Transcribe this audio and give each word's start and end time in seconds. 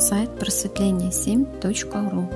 сайт 0.00 0.30
просветление7.ру. 0.30 2.30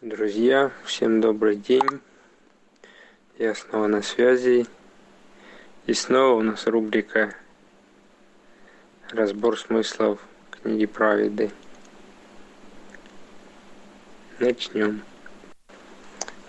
Друзья, 0.00 0.70
всем 0.84 1.20
добрый 1.20 1.56
день. 1.56 2.00
Я 3.38 3.56
снова 3.56 3.88
на 3.88 4.02
связи. 4.02 4.66
И 5.86 5.94
снова 5.94 6.38
у 6.38 6.42
нас 6.42 6.68
рубрика 6.68 7.34
«Разбор 9.10 9.58
смыслов 9.58 10.20
книги 10.52 10.86
праведы». 10.86 11.50
Начнем. 14.38 15.02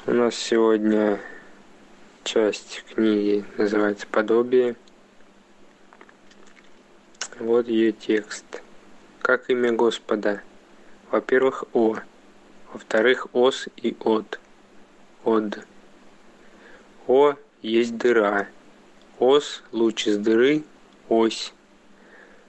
У 0.06 0.12
нас 0.12 0.36
сегодня 0.36 1.20
часть 2.24 2.84
книги 2.94 3.44
называется 3.58 4.06
«Подобие». 4.06 4.76
Вот 7.44 7.68
ее 7.68 7.92
текст. 7.92 8.46
Как 9.22 9.50
имя 9.50 9.74
Господа? 9.74 10.42
Во-первых, 11.12 11.66
О. 11.74 11.98
Во-вторых, 12.72 13.28
Ос 13.34 13.68
и 13.76 13.98
От. 14.00 14.40
Од. 15.26 15.68
О 17.06 17.34
есть 17.62 17.98
дыра. 17.98 18.48
Ос– 19.20 19.62
луч 19.74 20.08
из 20.08 20.20
дыры, 20.20 20.64
ось. 21.10 21.54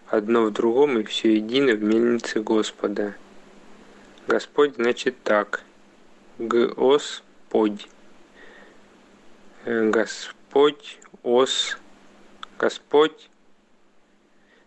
Одно 0.07 0.45
в 0.45 0.53
другом 0.53 1.01
и 1.01 1.03
все 1.03 1.35
едино 1.35 1.73
в 1.73 1.83
мельнице 1.83 2.39
Господа. 2.39 3.17
Господь 4.29 4.77
значит 4.77 5.17
так. 5.25 5.65
Гос– 6.39 7.25
подь. 7.49 7.89
Господь, 9.65 11.01
ос, 11.25 11.79
Господь, 12.61 13.29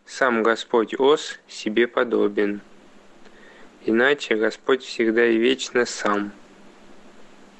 сам 0.08 0.42
Господь 0.42 0.98
ос 0.98 1.38
себе 1.50 1.86
подобен. 1.86 2.62
Иначе 3.86 4.36
Господь 4.36 4.84
всегда 4.84 5.26
и 5.26 5.38
вечно 5.38 5.86
сам. 5.86 6.32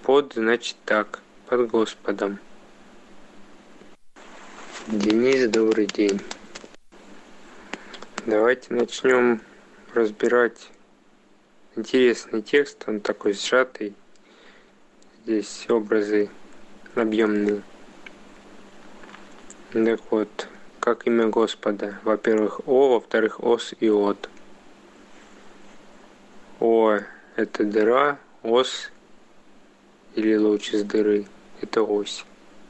Под 0.04 0.34
значит 0.34 0.78
так, 0.86 1.20
под 1.48 1.70
Господом. 1.70 2.40
Денис, 4.88 5.50
добрый 5.50 5.88
день. 5.88 6.22
Давайте 8.26 8.74
начнем 8.74 9.42
разбирать 9.94 10.70
интересный 11.76 12.42
текст, 12.42 12.84
он 12.88 13.02
такой 13.02 13.34
сжатый. 13.34 13.94
Здесь 15.26 15.66
образы 15.70 16.30
объемные. 16.96 17.62
Так 19.74 20.00
вот, 20.10 20.48
как 20.88 21.06
имя 21.06 21.28
Господа. 21.28 22.00
Во-первых, 22.06 22.62
О, 22.66 22.94
во-вторых, 22.94 23.44
Ос 23.44 23.74
и 23.82 23.90
От. 23.90 24.30
О– 26.62 27.00
это 27.36 27.66
дыра, 27.66 28.20
Ос 28.42 28.90
или 30.16 30.38
луч 30.38 30.74
из 30.74 30.84
дыры– 30.84 31.26
это 31.62 31.84
ось. 31.84 32.24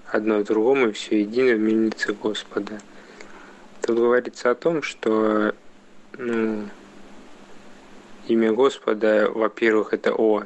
Одно 0.08 0.40
в 0.40 0.46
другом 0.46 0.90
и 0.90 0.94
все 0.94 1.20
едино 1.20 1.54
в 1.54 1.60
мельнице 1.60 2.14
Господа. 2.14 2.82
Тут 3.84 3.98
говорится 3.98 4.50
о 4.50 4.56
том, 4.56 4.82
что 4.82 5.54
ну, 6.18 6.70
имя 8.28 8.52
Господа, 8.52 9.30
во-первых, 9.30 9.94
это 9.94 10.12
О. 10.16 10.44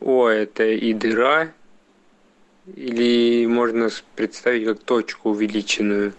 О– 0.00 0.28
это 0.30 0.64
и 0.64 0.94
дыра, 0.94 1.52
или 2.74 3.44
можно 3.44 3.90
представить 4.16 4.64
как 4.64 4.78
точку 4.78 5.28
увеличенную. 5.28 6.14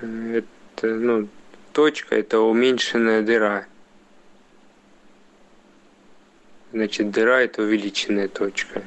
Это, 0.00 0.86
ну, 0.86 1.28
точка– 1.72 2.14
это 2.16 2.40
уменьшенная 2.40 3.22
дыра. 3.22 3.66
Значит, 6.72 7.10
дыра– 7.10 7.40
это 7.42 7.62
увеличенная 7.62 8.28
точка. 8.28 8.82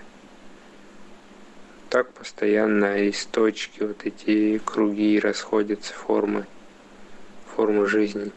Так 1.90 2.12
постоянно 2.14 3.04
из 3.04 3.26
точки 3.26 3.84
вот 3.84 4.06
эти 4.06 4.60
круги 4.60 5.20
расходятся 5.20 5.94
формы, 5.94 6.46
формы 7.56 7.86
жизни. 7.88 8.32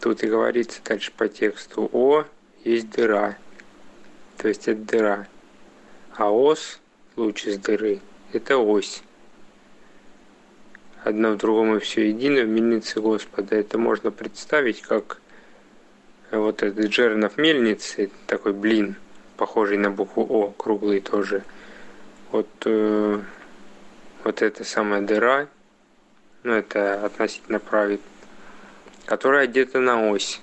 Тут 0.00 0.22
и 0.22 0.26
говорится 0.26 0.80
дальше 0.84 1.12
по 1.16 1.28
тексту 1.28 1.88
«О» 1.92 2.24
есть 2.64 2.90
дыра– 2.90 3.36
то 4.36 4.48
есть 4.48 4.68
это 4.68 4.80
дыра. 4.80 5.28
А 6.16 6.30
ос, 6.30 6.80
луч 7.16 7.46
из 7.46 7.58
дыры, 7.58 8.00
это 8.32 8.58
ось. 8.58 9.02
Одно 11.06 11.30
в 11.30 11.36
другом 11.36 11.76
и 11.76 11.78
все 11.78 12.08
едино 12.08 12.42
в 12.42 12.48
мельнице 12.48 13.00
Господа. 13.00 13.54
Это 13.54 13.78
можно 13.78 14.10
представить 14.10 14.82
как 14.82 15.20
вот 16.32 16.64
этот 16.64 16.92
жернов 16.92 17.38
мельницы, 17.38 18.10
такой 18.26 18.52
блин, 18.52 18.96
похожий 19.36 19.76
на 19.76 19.92
букву 19.92 20.26
О, 20.28 20.50
круглый 20.50 21.00
тоже. 21.00 21.44
Вот, 22.32 22.48
э, 22.64 23.20
вот 24.24 24.42
эта 24.42 24.64
самая 24.64 25.00
дыра, 25.00 25.46
ну 26.42 26.54
это 26.54 27.04
относительно 27.06 27.60
правит, 27.60 28.00
которая 29.04 29.44
одета 29.44 29.78
на 29.78 30.10
ось. 30.10 30.40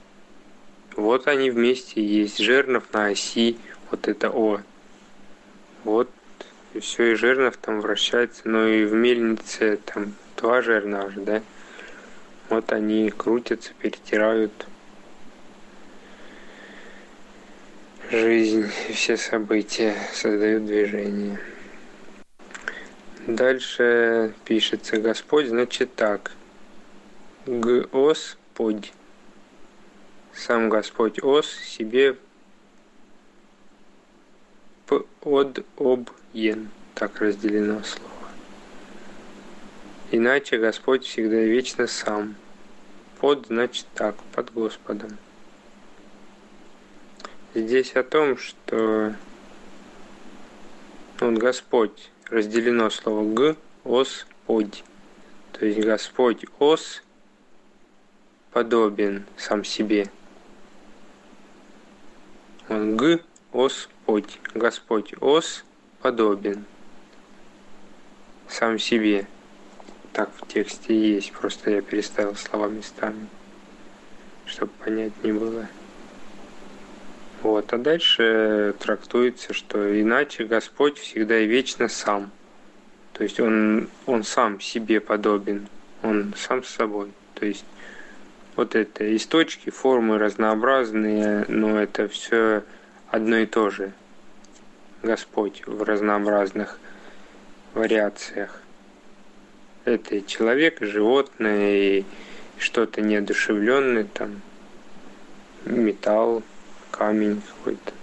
Вот 0.96 1.28
они 1.28 1.52
вместе 1.52 2.02
есть, 2.02 2.38
жернов 2.38 2.85
на 2.94 3.07
оси, 3.07 3.57
вот 3.91 4.07
это 4.07 4.29
О. 4.29 4.62
Вот 5.84 6.09
и 6.73 6.79
все, 6.79 7.12
и 7.12 7.16
Жирнов 7.16 7.57
там 7.57 7.81
вращается, 7.81 8.47
но 8.47 8.66
и 8.66 8.85
в 8.85 8.94
мельнице 8.94 9.78
там 9.84 10.13
два 10.44 10.62
жерна 10.62 11.09
же, 11.09 11.22
да? 11.22 11.42
Вот 12.50 12.74
они 12.74 13.09
крутятся, 13.09 13.72
перетирают 13.80 14.52
жизнь, 18.12 18.70
все 18.94 19.16
события, 19.16 19.96
создают 20.12 20.66
движение. 20.66 21.40
Дальше 23.26 24.34
пишется 24.44 24.98
Господь, 24.98 25.48
значит 25.48 25.96
так. 25.96 26.32
Господь. 27.48 28.92
Сам 30.34 30.68
Господь 30.68 31.24
Ос 31.24 31.50
себе 31.50 32.18
под 34.88 35.66
об 35.78 36.09
ен. 36.34 36.70
Так 36.96 37.22
разделено 37.22 37.82
слово. 37.84 38.22
Иначе 40.16 40.59
Господь 40.59 41.06
всегда 41.06 41.38
вечно 41.38 41.88
сам. 41.88 42.35
Под 43.19 43.47
значит 43.47 43.88
так, 43.96 44.16
под 44.34 44.53
Господом. 44.53 45.18
Здесь 47.56 47.96
о 47.96 48.03
том, 48.03 48.38
что 48.38 49.16
вот 51.19 51.34
Господь 51.34 52.12
разделено 52.29 52.90
слово 52.91 53.34
г, 53.34 53.56
ос, 53.84 54.28
подь. 54.46 54.84
То 55.52 55.66
есть 55.66 55.79
Господь 55.79 56.46
ос 56.59 57.02
подобен 58.52 59.25
сам 59.35 59.63
себе. 59.63 60.12
Он 62.69 62.96
г, 62.97 63.19
ос, 63.52 63.90
Господь, 64.06 64.40
Господь 64.53 65.13
Ос 65.22 65.63
подобен 66.02 66.66
сам 68.50 68.78
себе. 68.78 69.28
Так 70.13 70.29
в 70.40 70.47
тексте 70.47 70.96
есть, 70.96 71.31
просто 71.34 71.72
я 71.72 71.81
переставил 71.81 72.35
слова 72.35 72.68
местами, 72.68 73.28
чтобы 74.46 74.72
понять 74.74 75.12
не 75.24 75.31
было. 75.31 75.68
Вот, 77.41 77.74
а 77.74 77.78
дальше 77.78 78.75
трактуется, 78.79 79.53
что 79.53 80.00
иначе 80.00 80.46
Господь 80.46 81.00
всегда 81.00 81.40
и 81.40 81.47
вечно 81.47 81.90
сам. 81.90 82.32
То 83.14 83.23
есть 83.23 83.40
он, 83.40 83.90
он 84.05 84.23
сам 84.23 84.61
себе 84.61 85.02
подобен, 85.02 85.67
он 86.03 86.34
сам 86.38 86.64
с 86.64 86.70
собой. 86.70 87.11
То 87.34 87.47
есть 87.47 87.66
вот 88.55 88.76
это 88.76 89.03
из 89.03 89.28
формы 89.73 90.20
разнообразные, 90.20 91.46
но 91.47 91.82
это 91.82 92.08
все 92.08 92.64
одно 93.09 93.38
и 93.38 93.47
то 93.47 93.72
же. 93.72 93.93
Господь 95.02 95.64
в 95.66 95.84
разнообразных 95.84 96.79
вариациях. 97.73 98.63
Это 99.85 100.22
человек, 100.22 100.82
животное, 100.82 102.00
и 102.00 102.06
что-то 102.58 103.02
неодушевленное, 103.02 104.06
там, 104.06 104.41
металл, 105.66 106.44
камень 106.91 107.41
какой-то. 107.41 107.94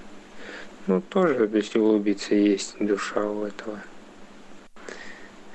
Ну, 0.87 1.01
тоже, 1.01 1.49
если 1.53 1.79
углубиться, 1.79 2.35
есть 2.35 2.77
душа 2.79 3.25
у 3.25 3.45
этого. 3.45 3.81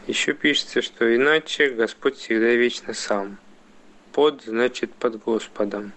Еще 0.08 0.34
пишется, 0.34 0.82
что 0.82 1.16
иначе 1.16 1.70
Господь 1.70 2.18
всегда 2.18 2.50
вечно 2.54 2.94
сам. 2.94 3.38
Под 4.12 4.44
значит 4.44 4.94
под 4.94 5.22
Господом. 5.24 5.92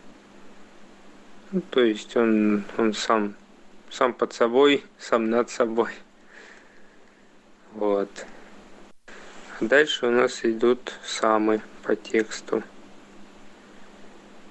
Ну, 1.52 1.62
то 1.70 1.82
есть 1.82 2.16
он, 2.16 2.64
он 2.76 2.94
сам 2.94 3.34
сам 3.90 4.12
под 4.12 4.32
собой, 4.32 4.84
сам 4.98 5.30
над 5.30 5.50
собой. 5.50 5.90
Вот. 7.72 8.08
Дальше 9.60 10.06
у 10.06 10.10
нас 10.10 10.44
идут 10.44 10.92
самы 11.04 11.60
по 11.82 11.96
тексту. 11.96 12.62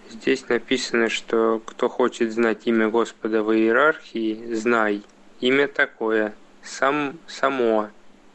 Здесь 0.10 0.50
написано, 0.50 1.08
что 1.08 1.62
кто 1.66 1.88
хочет 1.88 2.34
знать 2.34 2.68
имя 2.68 2.90
Господа 2.90 3.42
в 3.42 3.56
иерархии, 3.56 4.54
знай. 4.54 5.04
Имя 5.40 5.70
такое. 5.70 6.36
Сам, 6.62 7.20
само, 7.26 7.90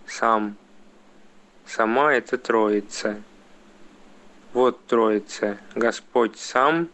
сам. 0.06 0.56
Сама 1.66 2.14
это 2.14 2.38
Троица. 2.38 3.20
Вот 4.54 4.86
Троица. 4.86 5.58
Господь 5.74 6.38
сам, 6.38 6.88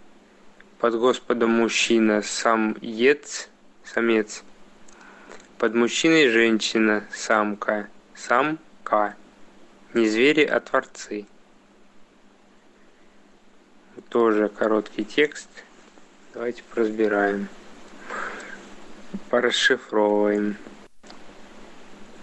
под 0.80 0.98
Господом 0.98 1.50
мужчина, 1.50 2.22
сам 2.22 2.76
ец, 2.80 3.48
самец. 3.84 4.42
Под 5.56 5.76
мужчиной 5.76 6.30
женщина, 6.30 7.04
самка, 7.12 7.88
самка. 8.16 9.14
Не 9.94 10.08
звери, 10.08 10.44
а 10.44 10.60
творцы 10.60 11.26
тоже 14.08 14.48
короткий 14.48 15.04
текст. 15.04 15.48
Давайте 16.34 16.62
разбираем. 16.74 17.48
Порасшифровываем. 19.30 20.56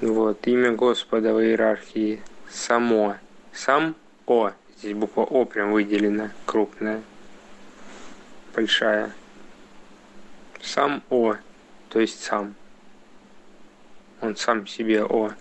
Вот, 0.02 0.46
имя 0.48 0.72
Господа 0.72 1.34
в 1.34 1.42
иерархии 1.42 2.22
само. 2.50 3.18
Сам 3.54 3.96
О. 4.26 4.52
Здесь 4.78 4.94
буква 4.94 5.24
О 5.24 5.46
прям 5.46 5.72
выделена, 5.72 6.32
крупная, 6.46 7.02
большая. 8.54 9.12
Сам 10.62 11.02
О, 11.10 11.36
то 11.90 12.00
есть 12.00 12.22
сам. 12.24 12.56
Он 14.22 14.36
сам 14.36 14.68
себе 14.68 15.04
О. 15.04 15.32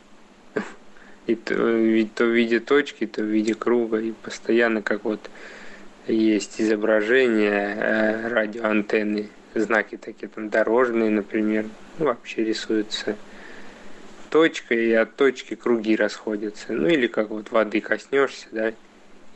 И 1.26 1.34
то, 1.36 1.54
то 1.54 2.24
в 2.24 2.34
виде 2.34 2.60
точки, 2.60 3.06
то 3.06 3.22
в 3.22 3.26
виде 3.26 3.54
круга, 3.54 3.98
и 3.98 4.12
постоянно 4.12 4.82
как 4.82 5.04
вот 5.04 5.30
есть 6.06 6.60
изображение 6.60 7.76
э, 7.76 8.28
радиоантенны, 8.28 9.30
знаки 9.54 9.96
такие 9.96 10.28
там 10.28 10.50
дорожные, 10.50 11.10
например, 11.10 11.66
ну, 11.98 12.06
вообще 12.06 12.44
рисуются 12.44 13.16
точкой, 14.30 14.88
и 14.88 14.92
от 14.92 15.16
точки 15.16 15.54
круги 15.54 15.96
расходятся. 15.96 16.72
Ну 16.72 16.88
или 16.88 17.06
как 17.06 17.30
вот 17.30 17.52
воды 17.52 17.80
коснешься, 17.80 18.48
да, 18.50 18.72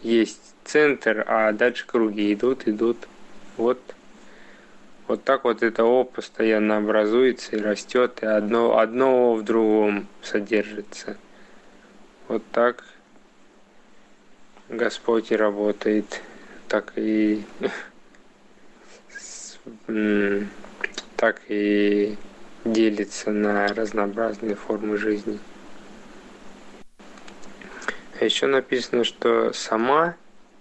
есть 0.02 0.54
центр, 0.64 1.24
а 1.26 1.52
дальше 1.52 1.86
круги 1.86 2.32
идут, 2.34 2.66
идут. 2.66 3.08
Вот, 3.56 3.80
вот 5.06 5.24
так 5.24 5.44
вот 5.44 5.62
это 5.62 5.84
О 5.84 6.04
постоянно 6.04 6.78
образуется 6.78 7.56
и 7.56 7.60
растет, 7.60 8.18
и 8.22 8.26
одно, 8.26 8.78
одно 8.78 9.32
О 9.32 9.34
в 9.36 9.44
другом 9.44 10.08
содержится. 10.20 11.16
Вот 12.28 12.42
так 12.52 12.84
Господь 14.68 15.32
и 15.32 15.36
работает 15.36 16.20
так 16.68 16.92
и 16.96 17.42
так 21.16 21.40
и 21.48 22.18
делится 22.64 23.30
на 23.30 23.68
разнообразные 23.68 24.54
формы 24.54 24.98
жизни. 24.98 25.38
А 28.20 28.24
еще 28.24 28.46
написано, 28.46 29.04
что 29.04 29.52
сама, 29.52 30.16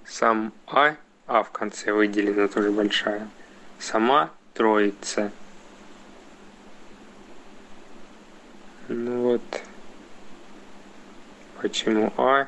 сам 0.05 0.53
А, 0.67 0.95
А 1.25 1.43
в 1.43 1.51
конце 1.51 1.91
выделена 1.91 2.47
тоже 2.47 2.71
большая, 2.71 3.27
сама 3.79 4.31
троица. 4.53 5.31
Ну 8.87 9.21
вот, 9.23 9.41
почему 11.61 12.13
А 12.17 12.47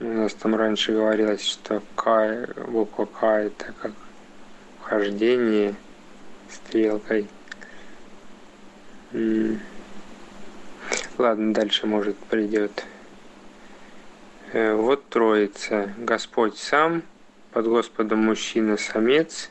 у 0.00 0.04
нас 0.04 0.34
там 0.34 0.56
раньше 0.56 0.92
говорилось, 0.92 1.44
что 1.44 1.82
К, 1.94 2.48
буква 2.68 3.04
К 3.04 3.24
это 3.42 3.72
как 3.80 3.92
вхождение 4.80 5.74
стрелкой. 6.50 7.28
Ладно, 11.18 11.54
дальше 11.54 11.86
может 11.86 12.16
придет. 12.16 12.84
Э, 14.52 14.74
вот 14.74 15.08
троица. 15.08 15.94
Господь 15.98 16.58
сам, 16.58 17.02
под 17.52 17.66
Господом 17.66 18.24
мужчина 18.24 18.76
самец, 18.76 19.50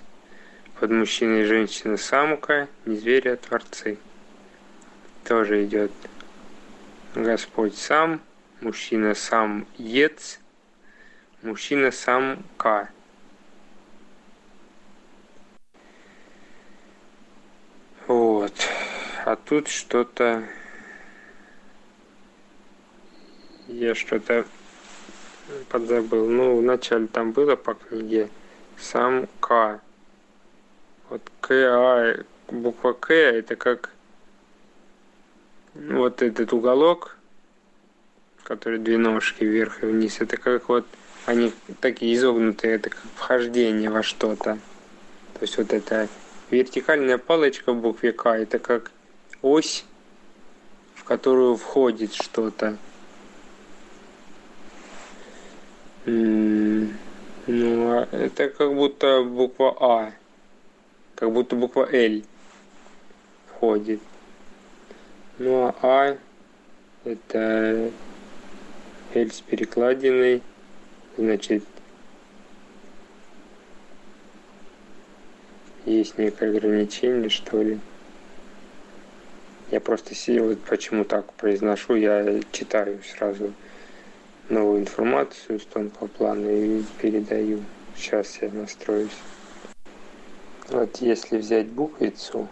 под 0.79 0.91
мужчиной 0.91 1.45
женщина 1.45 1.97
самка, 1.97 2.67
не 2.85 2.97
звери, 2.97 3.29
а 3.29 3.37
творцы. 3.37 3.97
Тоже 5.23 5.63
идет 5.65 5.91
Господь 7.15 7.77
сам, 7.77 8.21
мужчина 8.61 9.13
сам 9.15 9.67
ец, 9.77 10.39
мужчина 11.41 11.91
сам 11.91 12.41
К. 12.55 12.87
Вот. 18.07 18.53
А 19.25 19.35
тут 19.35 19.67
что-то... 19.67 20.47
Я 23.67 23.93
что-то 23.93 24.45
подзабыл. 25.67 26.29
Ну, 26.29 26.59
вначале 26.59 27.07
там 27.07 27.33
было 27.33 27.57
по 27.57 27.73
книге 27.73 28.29
сам 28.79 29.27
К. 29.41 29.81
Вот 31.09 31.29
К, 31.41 31.51
А, 31.51 32.23
буква 32.47 32.93
К, 32.93 33.11
это 33.13 33.57
как 33.57 33.89
вот 35.89 36.21
этот 36.21 36.53
уголок, 36.53 37.17
который 38.43 38.79
две 38.79 38.97
ножки 38.97 39.43
вверх 39.43 39.83
и 39.83 39.87
вниз, 39.87 40.21
это 40.21 40.37
как 40.37 40.69
вот 40.69 40.85
они 41.25 41.53
такие 41.79 42.15
изогнутые, 42.15 42.75
это 42.75 42.89
как 42.89 43.01
вхождение 43.15 43.89
во 43.89 44.03
что-то. 44.03 44.57
То 45.33 45.41
есть 45.41 45.57
вот 45.57 45.73
эта 45.73 46.07
вертикальная 46.49 47.17
палочка 47.17 47.73
в 47.73 47.81
букве 47.81 48.11
К, 48.11 48.27
это 48.27 48.59
как 48.59 48.91
ось, 49.41 49.85
в 50.95 51.03
которую 51.03 51.55
входит 51.55 52.13
что-то. 52.13 52.77
Ну, 56.05 56.89
а 57.47 58.07
это 58.11 58.49
как 58.49 58.73
будто 58.73 59.23
буква 59.23 59.77
А, 59.79 60.13
как 61.15 61.31
будто 61.31 61.55
буква 61.55 61.87
Л 61.91 62.23
входит. 63.47 64.01
Ну 65.43 65.65
а 65.65 65.75
А 65.81 66.17
это 67.03 67.91
L 69.15 69.31
с 69.31 69.41
перекладиной 69.41 70.43
значит, 71.17 71.63
есть 75.83 76.19
некое 76.19 76.51
ограничение, 76.51 77.29
что 77.29 77.59
ли. 77.59 77.79
Я 79.71 79.81
просто 79.81 80.13
вот 80.43 80.61
почему 80.61 81.05
так 81.05 81.33
произношу, 81.33 81.95
я 81.95 82.39
читаю 82.51 82.99
сразу 83.03 83.51
новую 84.47 84.81
информацию 84.81 85.59
с 85.59 85.65
тонкого 85.65 86.07
плана 86.07 86.49
и 86.49 86.83
передаю. 87.01 87.63
Сейчас 87.95 88.37
я 88.43 88.49
настроюсь. 88.51 89.17
Вот 90.67 90.97
если 90.97 91.39
взять 91.39 91.65
буквицу, 91.65 92.47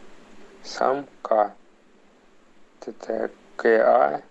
сам 0.64 1.06
К, 1.22 1.54
это 2.88 3.32
КА, 3.56 4.22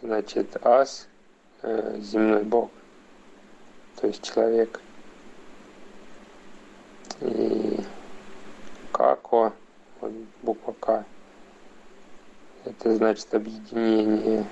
значит 0.00 0.56
ас, 0.64 1.08
э, 1.62 1.98
земной 2.00 2.42
бог 2.42 2.70
то 4.02 4.08
есть 4.08 4.22
человек. 4.22 4.80
И 7.20 7.80
како, 8.90 9.52
вот 10.00 10.12
буква 10.42 10.72
К, 10.80 11.04
это 12.64 12.96
значит 12.96 13.32
объединение 13.32 14.44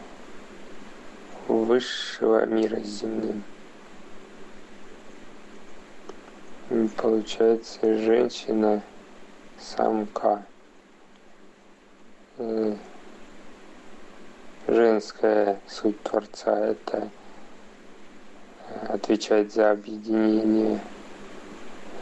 высшего 1.48 2.46
мира 2.46 2.78
с 2.80 3.00
земным. 3.00 3.42
И 6.70 6.88
получается 6.96 7.98
женщина 7.98 8.80
самка. 9.58 10.44
Э, 12.38 12.76
женская 14.70 15.60
суть 15.68 16.00
Творца– 16.02 16.58
это 16.58 17.10
отвечает 18.88 19.52
за 19.52 19.72
объединение 19.72 20.80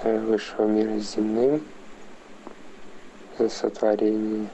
э, 0.03 0.19
высшего 0.19 0.67
мира 0.67 1.01
с 1.01 1.15
земным, 1.15 1.63
за 3.39 3.49
сотворение. 3.49 4.49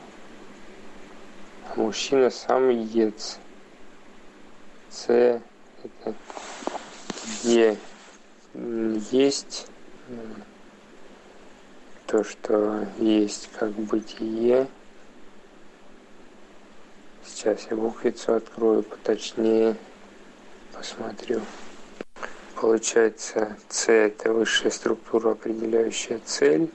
А 1.68 1.80
мужчина 1.80 2.30
сам 2.30 2.70
ец. 2.70 3.38
С 4.90 5.08
это 5.08 6.14
где 7.42 7.76
есть 9.10 9.66
то, 12.06 12.22
что 12.22 12.86
есть 12.98 13.50
как 13.58 13.72
бытие. 13.72 14.68
Сейчас 17.44 17.66
я 17.70 17.76
буквицу 17.76 18.32
открою 18.36 18.82
поточнее, 18.82 19.76
посмотрю. 20.72 21.42
Получается, 22.58 23.58
С– 23.68 23.86
это 23.92 24.32
высшая 24.32 24.70
структура, 24.70 25.32
определяющая 25.32 26.20
цель. 26.24 26.70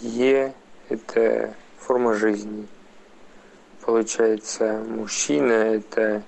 Е– 0.00 0.52
это 0.90 1.54
форма 1.78 2.12
жизни. 2.12 2.68
Получается, 3.80 4.84
мужчина– 4.86 5.52
это 5.52 6.22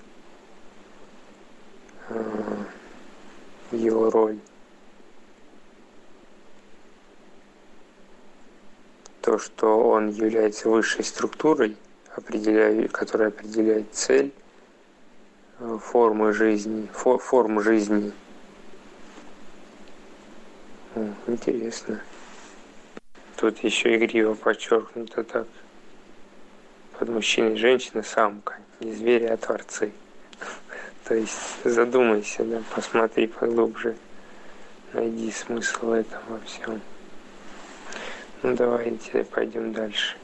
э, 2.09 2.65
его 3.73 4.09
роль. 4.09 4.39
То, 9.21 9.39
что 9.39 9.79
он 9.91 10.09
является 10.09 10.71
высшей 10.71 11.05
структурой, 11.05 11.77
определяя, 12.16 12.88
которая 12.88 13.28
определяет 13.28 13.92
цель, 13.92 14.33
э, 15.59 15.78
формы 15.83 16.33
жизни, 16.33 16.88
фо, 16.92 17.19
форм 17.19 17.61
жизни. 17.61 18.12
О, 20.95 21.09
интересно. 21.26 22.00
Тут 23.37 23.59
еще 23.64 23.97
игриво 23.97 24.35
подчеркнуто 24.35 25.25
так. 25.25 25.47
Под 26.99 27.09
мужчиной 27.09 27.57
женщина 27.57 28.02
самка, 28.02 28.59
не 28.81 28.92
звери, 28.92 29.25
а 29.25 29.37
творцы. 29.37 29.92
То 31.04 31.14
есть 31.14 31.64
задумайся, 31.64 32.45
да, 32.45 32.62
посмотри 32.75 33.26
поглубже, 33.26 33.97
найди 34.92 35.31
смысл 35.33 35.87
в 35.87 35.92
этом 35.92 36.21
во 36.28 36.38
всем. 36.40 36.81
Ну 38.42 38.54
давайте 38.54 39.25
пойдем 39.25 39.73
дальше. 39.73 40.16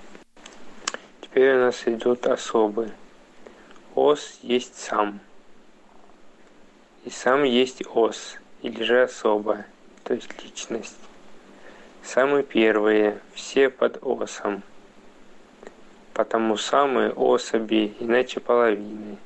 Теперь 1.39 1.55
у 1.55 1.67
нас 1.67 1.87
идут 1.87 2.27
особы. 2.27 2.91
Ос 3.95 4.41
есть 4.43 4.77
сам. 4.77 5.21
И 7.05 7.11
сам 7.11 7.45
есть 7.45 7.81
ос, 7.95 8.39
или 8.61 8.83
же 8.83 9.03
особа, 9.05 9.65
то 10.03 10.15
есть 10.15 10.29
личность. 10.43 10.99
Самые 12.03 12.43
первые, 12.43 13.21
все 13.35 13.71
под 13.71 14.03
осом. 14.03 14.65
Потому 16.13 16.57
самые 16.57 17.13
особи, 17.13 17.95
иначе 18.01 18.41
половины. 18.41 19.17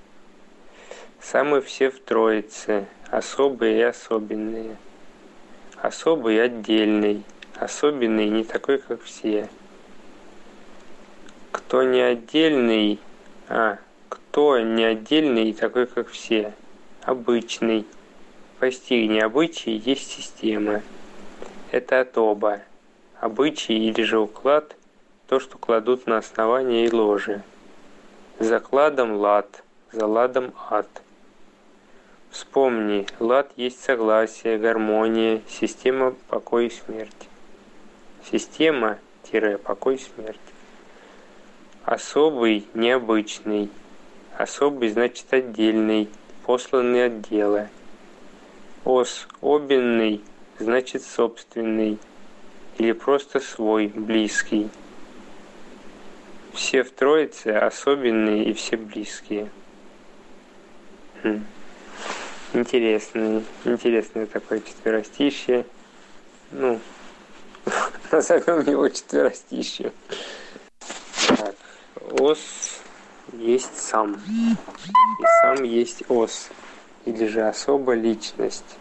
Самые 1.19 1.63
все 1.63 1.89
в 1.89 1.99
троице, 1.99 2.89
особые 3.11 3.79
и 3.79 3.83
особенные. 3.85 4.77
Особый 5.81 6.45
отдельный, 6.45 7.23
особенный 7.57 8.29
не 8.29 8.45
такой, 8.45 8.77
как 8.77 9.01
все. 9.01 9.49
Кто 11.53 11.85
не 11.85 12.01
отдельный, 12.01 12.99
а, 13.49 13.79
кто 14.09 14.59
не 14.59 14.85
отдельный 14.85 15.53
такой, 15.53 15.87
как 15.87 16.09
все, 16.09 16.55
обычный. 17.03 17.87
Постигни 18.59 19.21
обычаи 19.21 19.81
есть 19.85 20.11
система. 20.11 20.83
Это 21.71 22.01
отоба. 22.01 22.63
Обычай 23.21 23.75
или 23.75 24.03
же 24.03 24.19
уклад– 24.19 24.77
то, 25.33 25.41
что 25.41 25.57
кладут 25.57 26.07
на 26.07 26.19
основание 26.19 26.85
и 26.85 26.91
ложе. 26.93 27.41
За 28.39 28.61
кладом 28.61 29.17
лад, 29.17 29.65
за 29.91 30.07
ладом 30.07 30.53
ад. 30.69 30.89
Вспомни, 32.31 33.07
лад 33.19 33.51
есть 33.57 33.83
согласие, 33.83 34.59
гармония, 34.59 35.41
система 35.49 36.15
покой 36.29 36.67
и 36.67 36.71
смерть. 36.71 37.31
Система-покой 38.31 39.95
и 39.95 39.99
смерть. 39.99 40.52
Особый, 41.93 42.67
необычный. 42.73 43.69
Особый 44.39 44.89
значит 44.89 45.27
отдельный, 45.31 46.09
посланный 46.47 47.05
от 47.05 47.29
дела. 47.29 47.69
Ос 48.87 49.29
обенный 49.43 50.23
значит 50.59 51.03
собственный 51.03 51.99
или 52.79 52.93
просто 52.93 53.41
свой, 53.41 53.89
близкий. 53.89 54.71
Все 56.55 56.83
в 56.83 56.93
Троице 56.93 57.49
особенные 57.49 58.47
и 58.47 58.55
все 58.55 58.79
близкие. 58.79 59.51
Хм. 61.23 61.45
Интересный, 62.55 63.45
интересное 63.67 64.25
такое 64.25 64.61
четверостишье. 64.61 65.67
Ну, 66.53 66.81
назовем 68.11 68.67
его 68.67 68.89
четверостишьем. 68.89 69.93
Ос 72.19 72.81
есть 73.33 73.77
сам. 73.77 74.15
И 74.15 75.25
сам 75.43 75.65
есть 75.65 76.05
ос. 76.09 76.51
Или 77.05 77.27
же 77.27 77.43
особо 77.49 77.95
личность. 77.95 78.77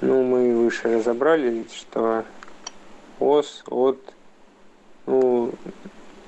Ну, 0.00 0.22
мы 0.24 0.56
выше 0.56 0.94
разобрали, 0.94 1.66
что 1.72 2.24
ос 3.20 3.62
от 3.68 4.00
ну, 5.06 5.54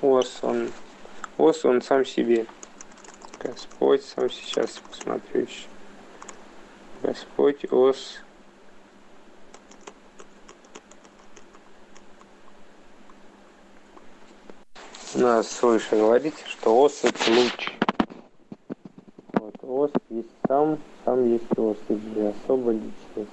ос 0.01 0.39
он 0.41 0.71
ос 1.37 1.65
он 1.65 1.81
сам 1.81 2.05
себе 2.05 2.45
Господь 3.39 4.03
сам 4.03 4.29
сейчас 4.29 4.81
посмотрю 4.89 5.41
еще. 5.41 5.67
Господь 7.03 7.71
ос. 7.71 8.21
Нас 15.15 15.63
выше 15.63 15.95
говорится, 15.95 16.45
что 16.45 16.77
ос 16.77 17.03
это 17.03 17.31
луч. 17.31 17.73
Вот 19.33 19.55
ос 19.63 19.91
есть 20.09 20.27
сам, 20.45 20.77
сам 21.05 21.31
есть 21.31 21.57
ос, 21.57 21.77
это 21.87 22.33
особо 22.43 22.71
личность. 22.71 23.31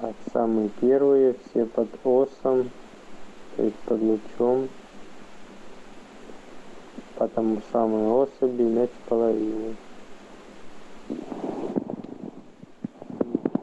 Так, 0.00 0.14
самые 0.32 0.70
первые, 0.80 1.34
все 1.50 1.66
под 1.66 1.88
осом 2.04 2.70
то 3.56 3.62
есть 3.62 3.76
под 3.86 4.00
лучом, 4.02 4.68
потому 7.16 7.60
самые 7.72 8.08
особи 8.08 8.62
иначе 8.62 8.92
половины. 9.08 9.76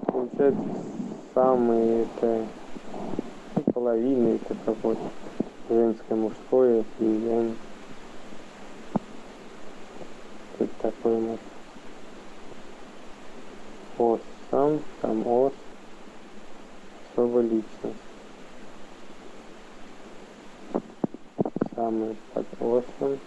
Получается, 0.08 0.93
самые 1.34 2.04
это 2.04 2.46
ну, 3.56 3.63
половины 3.74 4.36
это 4.36 4.56
какое-то 4.66 5.10
женское, 5.70 6.16
мужское, 6.16 6.84
слияние. 6.98 7.56
Такое 10.82 11.18
у 11.18 11.22
нас? 11.22 11.40
Ос 13.98 14.22
сам, 14.52 14.80
сам 15.02 15.28
ос, 15.28 15.54
особо 17.12 17.42
личность. 17.42 18.04
самый 21.75 22.16
под 22.34 22.46
осом. 22.60 23.20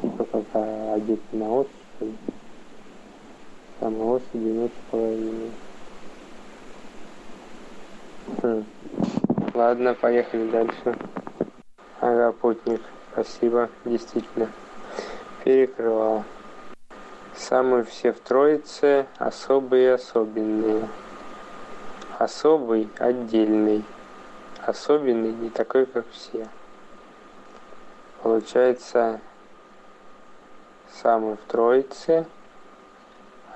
Только 0.00 0.94
одет 0.94 1.20
на 1.32 1.50
ос, 1.50 1.66
что 1.96 2.06
ли? 2.06 2.35
Самый 3.86 4.02
ос 4.08 4.22
одиночь 4.34 4.72
половины. 4.90 5.52
Хм. 8.42 8.64
Ладно, 9.54 9.94
поехали 9.94 10.50
дальше. 10.50 10.98
Ага, 12.00 12.32
путник, 12.32 12.80
спасибо, 13.12 13.70
действительно. 13.84 14.50
Перекрывал. 15.44 16.24
Самые 17.36 17.84
все 17.84 18.12
в 18.12 18.18
троице, 18.18 19.06
особые 19.18 19.84
и 19.84 19.90
особенные. 19.90 20.88
Особый, 22.18 22.88
отдельный 22.98 23.84
особенный, 24.62 25.30
не 25.30 25.48
такой, 25.48 25.86
как 25.86 26.06
все. 26.10 26.48
Получается, 28.20 29.20
самый 30.90 31.36
в 31.36 31.40
Троице, 31.46 32.26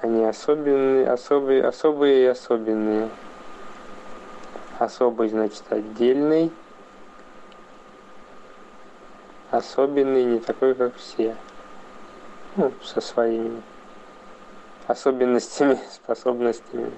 они 0.03 0.25
особенные, 0.25 1.11
особые, 1.11 1.65
особые 1.65 2.25
и 2.25 2.27
особенные. 2.27 3.09
Особый 4.79 5.29
значит 5.29 5.65
отдельный, 5.69 6.51
особенный 9.51 10.25
не 10.25 10.39
такой, 10.39 10.75
как 10.75 10.97
все. 10.97 11.37
Ну, 12.57 12.73
со 12.83 13.01
своими 13.01 13.63
особенностями, 14.87 15.79
способностями. 15.91 16.91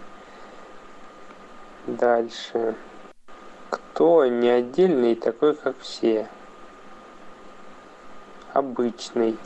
Дальше 1.87 2.77
кто 3.93 4.27
не 4.27 4.49
отдельный 4.49 5.15
такой, 5.15 5.55
как 5.55 5.79
все. 5.81 6.29
Обычный. 8.53 9.37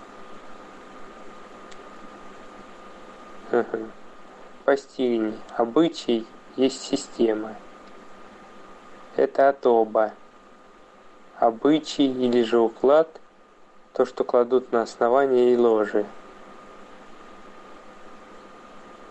Постигни, 4.64 5.38
обычай 5.56 6.26
есть 6.56 6.82
система. 6.82 7.54
Это 9.16 9.48
отоба. 9.48 10.12
Обычай 11.38 12.06
или 12.06 12.42
же 12.42 12.58
уклад– 12.58 13.08
то, 13.96 14.04
что 14.04 14.24
кладут 14.24 14.72
на 14.72 14.82
основание 14.82 15.54
и 15.54 15.56
ложе. 15.56 16.04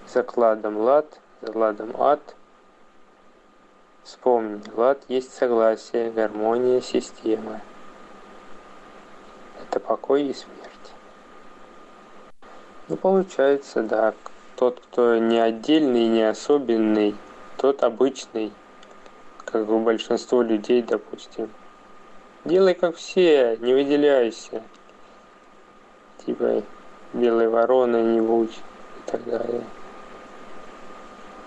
Закладом 0.08 0.78
лад, 0.78 1.20
закладом 1.42 2.00
ад. 2.00 2.36
Вспомни, 4.04 4.62
лад 4.76 5.02
есть 5.08 5.34
согласие, 5.34 6.12
гармония, 6.12 6.82
система. 6.82 7.62
Это 9.60 9.80
покой 9.80 10.26
и 10.26 10.34
смерть. 10.36 10.94
Ну, 12.88 12.96
получается, 12.96 13.82
да, 13.82 14.14
тот, 14.56 14.80
кто 14.80 15.18
не 15.18 15.40
отдельный, 15.40 16.08
не 16.08 16.24
особенный, 16.24 17.16
тот 17.58 17.84
обычный, 17.84 18.52
как 19.44 19.70
у 19.70 19.80
большинства 19.80 20.44
людей, 20.44 20.82
допустим. 20.82 21.50
Делай 22.46 22.74
как 22.74 22.96
все, 22.96 23.58
не 23.58 23.74
выделяйся. 23.74 24.64
Типа 26.26 26.64
белой 27.14 27.48
вороны 27.48 27.98
не 28.04 28.22
будь 28.22 28.56
и 28.56 29.12
так 29.12 29.24
далее. 29.26 29.64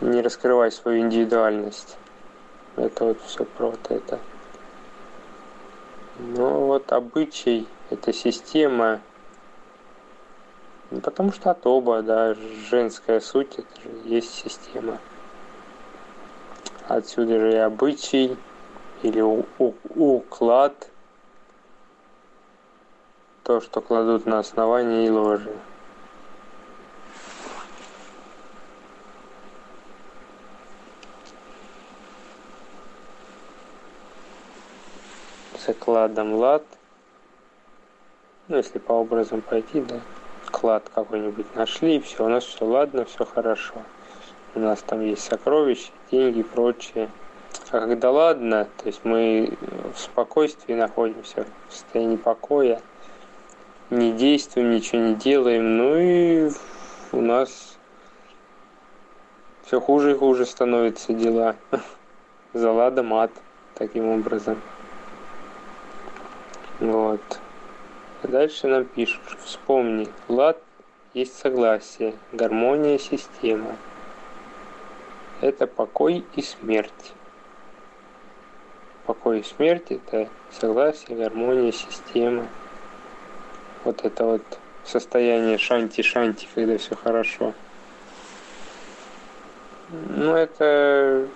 Не 0.00 0.22
раскрывай 0.22 0.70
свою 0.70 1.00
индивидуальность. 1.00 1.96
Это 2.76 3.06
вот 3.06 3.20
все 3.22 3.44
про 3.44 3.70
вот 3.70 3.90
это. 3.90 4.18
Ну 6.18 6.66
вот 6.66 6.92
обычай, 6.92 7.66
это 7.90 8.12
система, 8.12 9.00
ну, 10.90 11.00
потому 11.00 11.32
что 11.32 11.50
от 11.50 11.66
оба, 11.66 12.02
да, 12.02 12.34
женская 12.34 13.20
суть, 13.20 13.58
это 13.58 13.80
же 13.82 13.90
есть 14.04 14.32
система. 14.32 14.98
Отсюда 16.86 17.38
же 17.38 17.52
и 17.52 17.56
обычай, 17.56 18.36
или 19.02 19.20
уклад, 19.20 20.88
то, 23.42 23.60
что 23.60 23.82
кладут 23.82 24.24
на 24.24 24.38
основание 24.38 25.06
и 25.06 25.10
ложи. 25.10 25.52
Закладом 35.66 36.34
лад, 36.34 36.62
ну 38.48 38.56
если 38.56 38.78
по 38.78 38.92
образам 38.92 39.42
пойти, 39.42 39.82
да, 39.82 40.00
клад 40.50 40.90
какой-нибудь 40.94 41.54
нашли, 41.54 41.96
и 41.96 42.00
все, 42.00 42.24
у 42.24 42.28
нас 42.28 42.44
все 42.44 42.64
ладно, 42.64 43.04
все 43.04 43.24
хорошо. 43.24 43.74
У 44.54 44.60
нас 44.60 44.82
там 44.82 45.00
есть 45.00 45.22
сокровища, 45.22 45.90
деньги 46.10 46.40
и 46.40 46.42
прочее. 46.42 47.10
А 47.70 47.80
когда 47.80 48.10
ладно, 48.10 48.66
то 48.78 48.86
есть 48.86 49.00
мы 49.04 49.56
в 49.94 49.98
спокойствии 49.98 50.74
находимся, 50.74 51.46
в 51.68 51.72
состоянии 51.72 52.16
покоя, 52.16 52.80
не 53.90 54.12
действуем, 54.12 54.70
ничего 54.70 55.02
не 55.02 55.14
делаем, 55.14 55.76
ну 55.76 55.96
и 55.96 56.50
у 57.12 57.20
нас 57.20 57.78
все 59.64 59.80
хуже 59.80 60.12
и 60.12 60.14
хуже 60.14 60.46
становятся 60.46 61.12
дела. 61.12 61.56
За 62.54 62.72
ладом 62.72 63.12
ад, 63.14 63.30
таким 63.74 64.08
образом. 64.08 64.60
Вот. 66.80 67.20
Дальше 68.24 68.66
нам 68.66 68.84
пишут, 68.84 69.22
вспомни, 69.44 70.08
лад 70.26 70.60
есть 71.14 71.38
согласие, 71.38 72.14
гармония 72.32 72.98
система. 72.98 73.76
Это 75.40 75.68
покой 75.68 76.24
и 76.34 76.42
смерть. 76.42 77.12
Покой 79.06 79.40
и 79.40 79.42
смерть– 79.44 79.86
это 79.90 80.28
согласие, 80.50 81.16
гармония, 81.16 81.70
система. 81.70 82.48
Вот 83.84 84.04
это 84.04 84.24
вот 84.24 84.42
состояние 84.84 85.56
шанти-шанти, 85.56 86.48
когда 86.52 86.76
все 86.76 86.96
хорошо. 86.96 87.54
Ну, 89.90 90.34
это 90.34 91.28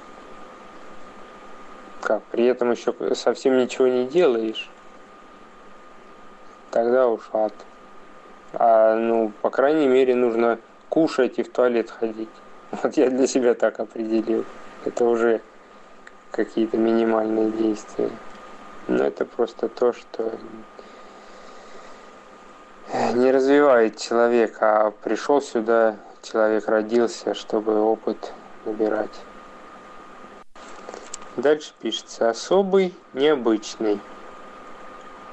как, 2.01 2.25
при 2.25 2.47
этом 2.47 2.73
еще 2.73 2.93
совсем 3.15 3.57
ничего 3.57 3.87
не 3.87 4.07
делаешь 4.07 4.69
тогда 6.73 7.07
уж 7.07 7.21
ад. 7.33 7.53
А, 8.55 8.97
ну, 8.97 9.33
по 9.43 9.51
крайней 9.51 9.87
мере, 9.87 10.17
нужно 10.17 10.59
кушать 10.89 11.39
и 11.39 11.43
в 11.45 11.53
туалет 11.53 11.91
ходить. 11.91 12.29
Вот 12.83 12.97
я 12.97 13.11
для 13.11 13.27
себя 13.27 13.55
так 13.55 13.79
определил. 13.79 14.45
Это 14.85 15.05
уже 15.05 15.43
какие-то 16.31 16.79
минимальные 16.79 17.51
действия. 17.51 18.11
Но 18.89 19.05
это 19.05 19.25
просто 19.25 19.69
то, 19.69 19.93
что 19.93 20.33
не 23.15 23.31
развивает 23.31 23.99
человека, 23.99 24.87
а 24.87 24.91
пришел 24.91 25.41
сюда, 25.41 25.97
человек 26.23 26.67
родился, 26.67 27.35
чтобы 27.35 27.81
опыт 27.81 28.33
набирать. 28.65 29.21
Дальше 31.37 31.73
пишется 31.81 32.31
особый, 32.31 32.95
необычный. 33.13 34.01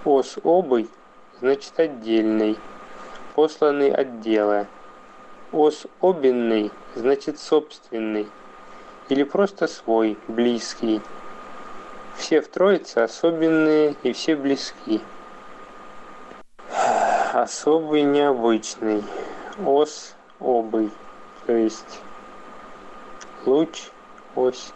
Особый 0.06 0.89
значит 1.41 1.80
отдельный, 1.80 2.58
посланный 3.36 3.91
от 3.91 4.21
дела. 4.21 4.67
Особенный 5.52 6.71
значит 6.95 7.39
собственный 7.39 8.28
или 9.10 9.23
просто 9.23 9.67
свой, 9.67 10.17
близкий. 10.28 11.02
Все 12.15 12.41
в 12.41 12.47
Троице 12.49 12.99
особенные 12.99 13.95
и 14.04 14.13
все 14.13 14.36
близки. 14.36 15.02
Особый 17.34 18.04
необычный. 18.04 19.04
Ос 19.65 20.15
обый. 20.39 20.91
То 21.47 21.54
есть 21.54 22.02
луч, 23.45 23.89
ось. 24.36 24.71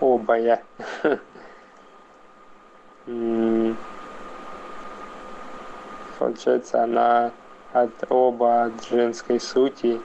Обая. 0.00 0.62
Получается, 6.18 6.82
она 6.82 7.30
от 7.72 7.90
оба 8.08 8.64
от 8.64 8.84
женской 8.88 9.38
сути. 9.38 10.00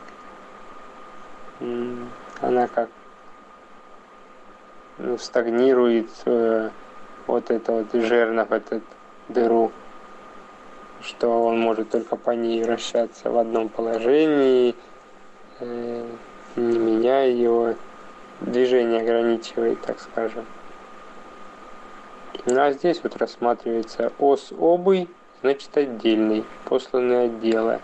Она 2.41 2.67
как 2.67 2.89
ну, 4.97 5.17
стагнирует 5.17 6.09
э, 6.25 6.69
вот 7.27 7.49
это 7.49 7.71
вот 7.71 7.93
жернов, 7.93 8.51
этот 8.51 8.83
дыру, 9.29 9.71
что 11.01 11.45
он 11.45 11.59
может 11.59 11.89
только 11.89 12.15
по 12.15 12.31
ней 12.31 12.63
вращаться 12.63 13.29
в 13.29 13.37
одном 13.37 13.69
положении, 13.69 14.75
э, 15.59 16.05
не 16.55 16.79
меняя 16.79 17.29
его, 17.29 17.75
движение 18.41 19.01
ограничивает, 19.01 19.81
так 19.81 19.99
скажем. 19.99 20.45
Ну 22.45 22.59
а 22.59 22.71
здесь 22.71 23.01
вот 23.03 23.15
рассматривается 23.17 24.11
ос 24.17 24.51
обый, 24.51 25.07
значит 25.41 25.77
отдельный, 25.77 26.43
посланный 26.65 27.25
отдела. 27.25 27.79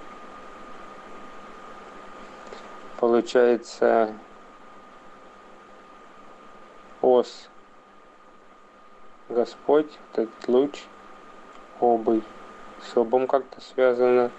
Получается 2.99 4.13
ос 7.03 7.49
Господь, 9.29 9.91
вот 10.15 10.23
этот 10.23 10.47
луч, 10.47 10.83
обый, 11.79 12.23
с 12.81 12.97
обом 12.97 13.27
как-то 13.27 13.61
связано. 13.61 14.31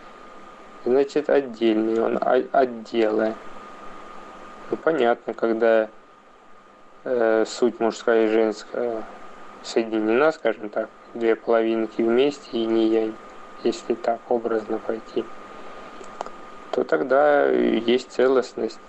Значит, 0.85 1.29
отдельный, 1.29 2.01
он 2.03 2.19
отдела. 2.53 3.35
Ну, 4.71 4.77
понятно, 4.79 5.35
когда 5.35 5.89
э, 7.05 7.45
суть 7.47 7.79
мужская 7.79 8.27
и 8.27 8.29
женская 8.29 9.05
соединена, 9.69 10.33
скажем 10.33 10.71
так, 10.71 10.89
две 11.15 11.37
половинки 11.37 12.01
вместе 12.03 12.59
и 12.59 12.65
не 12.65 12.89
янь, 12.89 13.15
если 13.63 13.95
так 13.95 14.21
образно 14.31 14.79
пойти, 14.79 15.25
то 16.73 16.85
тогда 16.85 17.47
есть 17.47 18.13
целостность, 18.13 18.81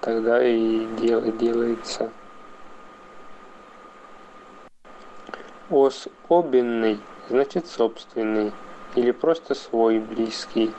тогда 0.00 0.42
и 0.46 0.86
дело 1.00 1.32
делается. 1.32 2.10
Ос 5.70 6.08
обинный 6.28 7.00
значит 7.28 7.66
собственный 7.66 8.52
или 8.94 9.10
просто 9.10 9.54
свой, 9.54 9.98
близкий. 9.98 10.72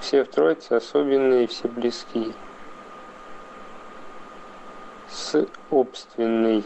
Все 0.00 0.24
в 0.24 0.28
Троице 0.28 0.72
особенные, 0.72 1.46
все 1.46 1.68
близкие. 1.68 2.32
С 5.08 5.46
обственный. 5.70 6.64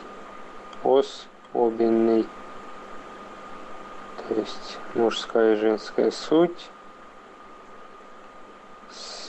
Ос 0.83 1.27
обменный, 1.53 2.27
то 4.17 4.35
есть 4.35 4.79
мужская 4.95 5.55
и 5.55 5.57
женская 5.57 6.11
суть, 6.11 6.71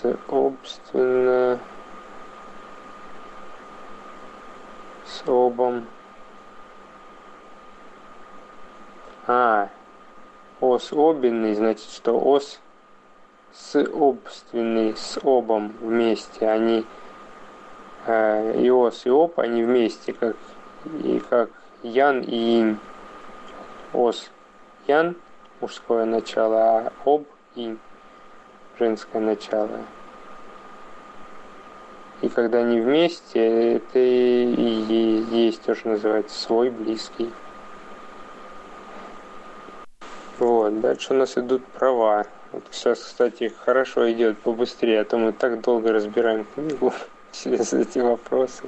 собственно, 0.01 1.59
с 5.05 5.27
обом. 5.27 5.85
А, 9.27 9.69
ос 10.59 10.91
обинный, 10.91 11.53
значит, 11.53 11.89
что 11.89 12.19
ос 12.19 12.59
с 13.53 13.79
обственный, 13.83 14.95
с 14.95 15.19
обом 15.23 15.73
вместе. 15.79 16.47
Они 16.49 16.85
э, 18.07 18.61
и 18.61 18.69
ос, 18.69 19.05
и 19.05 19.09
об, 19.09 19.39
они 19.39 19.63
вместе, 19.63 20.13
как, 20.13 20.35
и 21.03 21.21
как 21.29 21.49
ян 21.83 22.21
и 22.21 22.59
инь. 22.59 22.79
Ос 23.93 24.29
ян, 24.87 25.15
мужское 25.59 26.05
начало, 26.05 26.57
а 26.63 26.93
об 27.05 27.25
инь, 27.55 27.79
женское 28.79 29.21
начало. 29.21 29.79
И 32.21 32.29
когда 32.29 32.59
они 32.59 32.79
вместе, 32.79 33.75
это 33.75 33.97
и 33.97 35.25
есть 35.31 35.63
то, 35.63 35.73
что 35.73 35.89
называется 35.89 36.39
свой 36.39 36.69
близкий. 36.69 37.31
Вот, 40.37 40.79
дальше 40.81 41.13
у 41.13 41.17
нас 41.17 41.37
идут 41.37 41.65
права. 41.65 42.25
Вот 42.51 42.63
сейчас, 42.71 42.99
кстати, 42.99 43.53
хорошо 43.63 44.11
идет 44.11 44.37
побыстрее, 44.39 45.01
а 45.01 45.05
то 45.05 45.17
мы 45.17 45.33
так 45.33 45.61
долго 45.61 45.91
разбираем 45.91 46.45
книгу 46.53 46.93
через 47.31 47.73
эти 47.73 47.99
вопросы. 47.99 48.63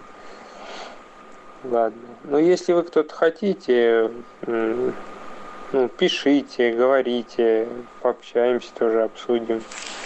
Ладно. 1.63 2.01
Ну, 2.25 2.37
если 2.37 2.73
вы 2.73 2.83
кто-то 2.83 3.13
хотите, 3.13 4.11
ну, 4.45 5.87
пишите, 5.97 6.73
говорите, 6.73 7.69
пообщаемся 8.01 8.73
тоже, 8.73 9.03
обсудим. 9.03 9.63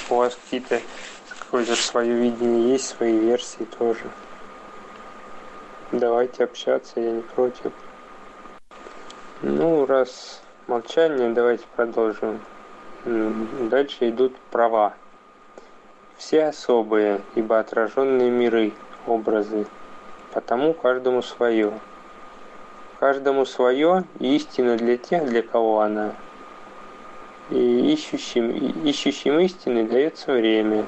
У 0.10 0.16
вас 0.16 0.36
какие-то 0.36 0.80
какое-то 1.40 1.76
свое 1.76 2.14
видение 2.14 2.74
есть, 2.74 2.88
свои 2.88 3.18
версии 3.18 3.66
тоже. 3.78 4.04
Давайте 5.92 6.44
общаться, 6.44 7.00
я 7.00 7.12
не 7.12 7.22
против. 7.22 7.72
Ну, 9.42 9.86
раз 9.86 10.42
молчание, 10.68 11.30
давайте 11.32 11.66
продолжим. 11.76 12.40
Дальше 13.06 14.10
идут 14.10 14.36
права. 14.52 14.94
Все 16.18 16.46
особые, 16.46 17.22
ибо 17.36 17.60
отраженные 17.60 18.30
миры, 18.30 18.74
образы, 19.06 19.66
потому 20.38 20.76
каждому 20.76 21.24
свое. 21.24 21.74
Каждому 23.00 23.44
свое 23.44 24.04
истина 24.20 24.78
для 24.78 24.96
тех, 24.96 25.26
для 25.26 25.42
кого 25.42 25.82
она. 25.82 26.14
И 27.50 27.92
ищущим, 27.92 28.52
ищущим 28.84 29.40
истины 29.40 29.88
дается 29.88 30.34
время. 30.34 30.86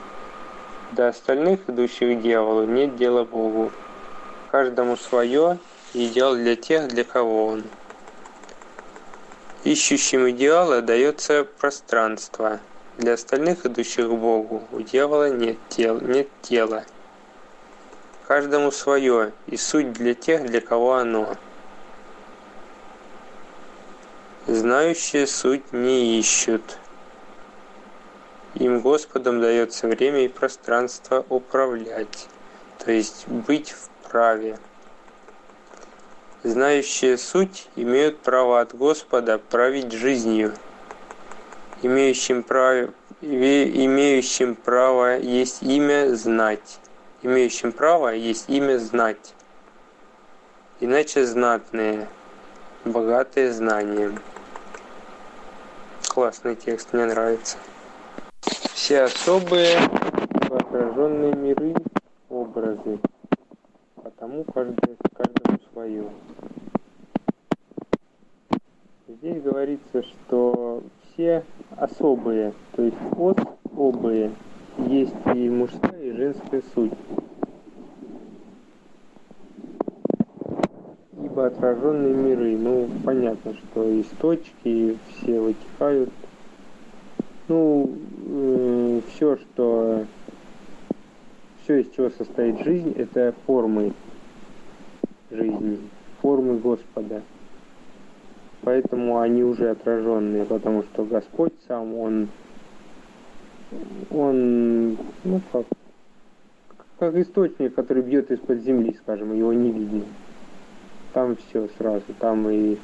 До 0.92 1.08
остальных, 1.08 1.68
идущих 1.68 2.22
дьяволу, 2.22 2.66
нет 2.66 2.96
дела 2.96 3.24
Богу. 3.24 3.72
Каждому 4.52 4.96
свое, 4.96 5.58
идеал 5.96 6.36
для 6.36 6.56
тех, 6.56 6.88
для 6.88 7.04
кого 7.04 7.48
он. 7.48 7.64
Ищущим 9.64 10.30
идеала 10.30 10.84
дается 10.84 11.44
пространство. 11.44 12.60
Для 13.00 13.14
остальных, 13.14 13.66
идущих 13.66 14.10
к 14.10 14.14
Богу, 14.14 14.62
у 14.72 14.82
дьявола 14.82 15.32
нет, 15.32 15.58
тел, 15.70 16.00
нет 16.00 16.28
тела. 16.44 16.84
Каждому 18.30 18.72
свое, 18.72 19.34
и 19.48 19.58
суть 19.58 19.92
для 19.92 20.14
тех, 20.14 20.46
для 20.46 20.62
кого 20.62 20.94
оно. 20.94 21.36
Знающие 24.46 25.26
суть 25.26 25.74
не 25.74 26.20
ищут. 26.20 26.78
Им 28.54 28.82
Господом 28.82 29.42
дается 29.42 29.88
время 29.88 30.26
и 30.26 30.28
пространство 30.28 31.26
управлять, 31.30 32.28
то 32.78 32.92
есть 32.92 33.28
быть 33.28 33.72
в 33.72 33.90
праве. 34.08 34.60
Знающие 36.44 37.18
суть 37.18 37.68
имеют 37.76 38.20
право 38.20 38.62
от 38.62 38.76
Господа 38.76 39.40
править 39.40 39.92
жизнью. 39.92 40.54
Имеющим 41.82 42.44
право, 42.44 42.94
имеющим 43.22 44.54
право 44.54 45.18
есть 45.18 45.64
имя 45.64 46.14
знать. 46.14 46.80
Имеющим 47.22 47.74
право 47.74 48.14
есть 48.16 48.50
имя 48.50 48.78
знать. 48.78 49.34
Иначе 50.80 51.26
знатные, 51.26 52.08
богатые 52.86 53.52
знанием. 53.52 54.20
Классный 56.08 56.56
текст, 56.56 56.94
мне 56.94 57.06
нравится. 57.06 57.58
Все 58.74 59.02
особые 59.02 59.78
отраженные 60.50 61.34
миры, 61.34 61.76
образы. 62.30 63.00
Потому 63.96 64.46
каждый, 64.46 64.98
каждому 65.14 65.60
свое. 65.74 66.10
Здесь 69.10 69.42
говорится, 69.44 70.04
что 70.04 70.84
все 71.04 71.44
особые, 71.76 72.54
то 72.78 72.84
есть 72.84 72.98
особые, 73.76 74.34
есть 74.88 75.16
и 75.36 75.50
мужская, 75.50 76.02
и 76.02 76.12
женская 76.12 76.62
суть. 76.74 76.94
Ибо 81.24 81.48
отраженные 81.48 82.14
миры, 82.14 82.58
ну, 82.58 82.90
понятно, 83.04 83.54
что 83.54 83.84
из 83.90 84.08
точки 84.20 84.98
все 85.10 85.40
вытекают. 85.40 86.10
Ну, 87.48 87.92
э, 88.28 89.02
все, 89.10 89.38
что 89.38 90.06
все, 91.64 91.82
из 91.82 91.92
чего 91.92 92.10
состоит 92.10 92.64
жизнь, 92.64 92.94
это 92.98 93.34
формы 93.46 93.94
жизни, 95.32 95.80
формы 96.22 96.58
Господа 96.58 97.22
поэтому 98.62 99.20
они 99.20 99.44
уже 99.44 99.72
отраженные, 99.72 100.46
потому 100.46 100.84
что 100.84 101.04
Господь 101.04 101.54
сам, 101.68 101.96
Он, 101.96 102.30
Он, 104.12 104.98
ну 105.24 105.42
как, 105.52 105.66
как 106.98 107.16
источник, 107.16 107.76
который 107.76 108.04
бьет 108.04 108.32
из-под 108.32 108.62
земли, 108.64 108.96
скажем, 109.02 109.34
его 109.36 109.54
не 109.54 109.72
видно. 109.72 110.04
Там 111.14 111.36
все 111.36 111.68
сразу, 111.78 112.06
там 112.20 112.50
и, 112.50 112.78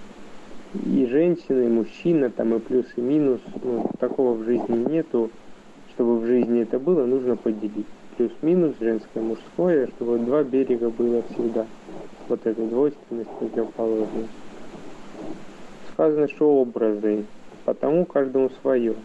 и 0.86 1.06
женщина, 1.06 1.62
и 1.62 1.69
мужчина, 1.69 2.30
там 2.30 2.56
и 2.56 2.60
плюс, 2.60 2.86
и 2.95 3.02
минус. 3.02 3.41
Ну, 3.63 3.89
такого 4.00 4.34
в 4.34 4.43
жизни 4.43 4.86
нету. 4.89 5.32
Чтобы 5.93 6.19
в 6.19 6.26
жизни 6.26 6.62
это 6.62 6.78
было, 6.78 7.06
нужно 7.06 7.38
поделить. 7.38 7.86
Плюс-минус, 8.17 8.76
женское, 8.80 9.21
мужское, 9.21 9.88
чтобы 9.88 10.19
два 10.19 10.43
берега 10.43 10.89
было 10.89 11.24
всегда. 11.30 11.65
Вот 12.28 12.45
эта 12.45 12.62
двойственность 12.65 13.30
противоположная 13.39 14.28
сказано, 15.95 16.28
что 16.28 16.62
образы, 16.62 17.24
потому 17.63 18.06
каждому 18.06 18.50
свое. 18.62 18.95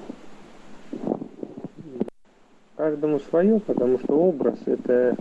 Каждому 2.81 3.21
свое, 3.21 3.61
потому 3.61 3.99
что 3.99 4.15
образ 4.15 4.59
это 4.65 5.15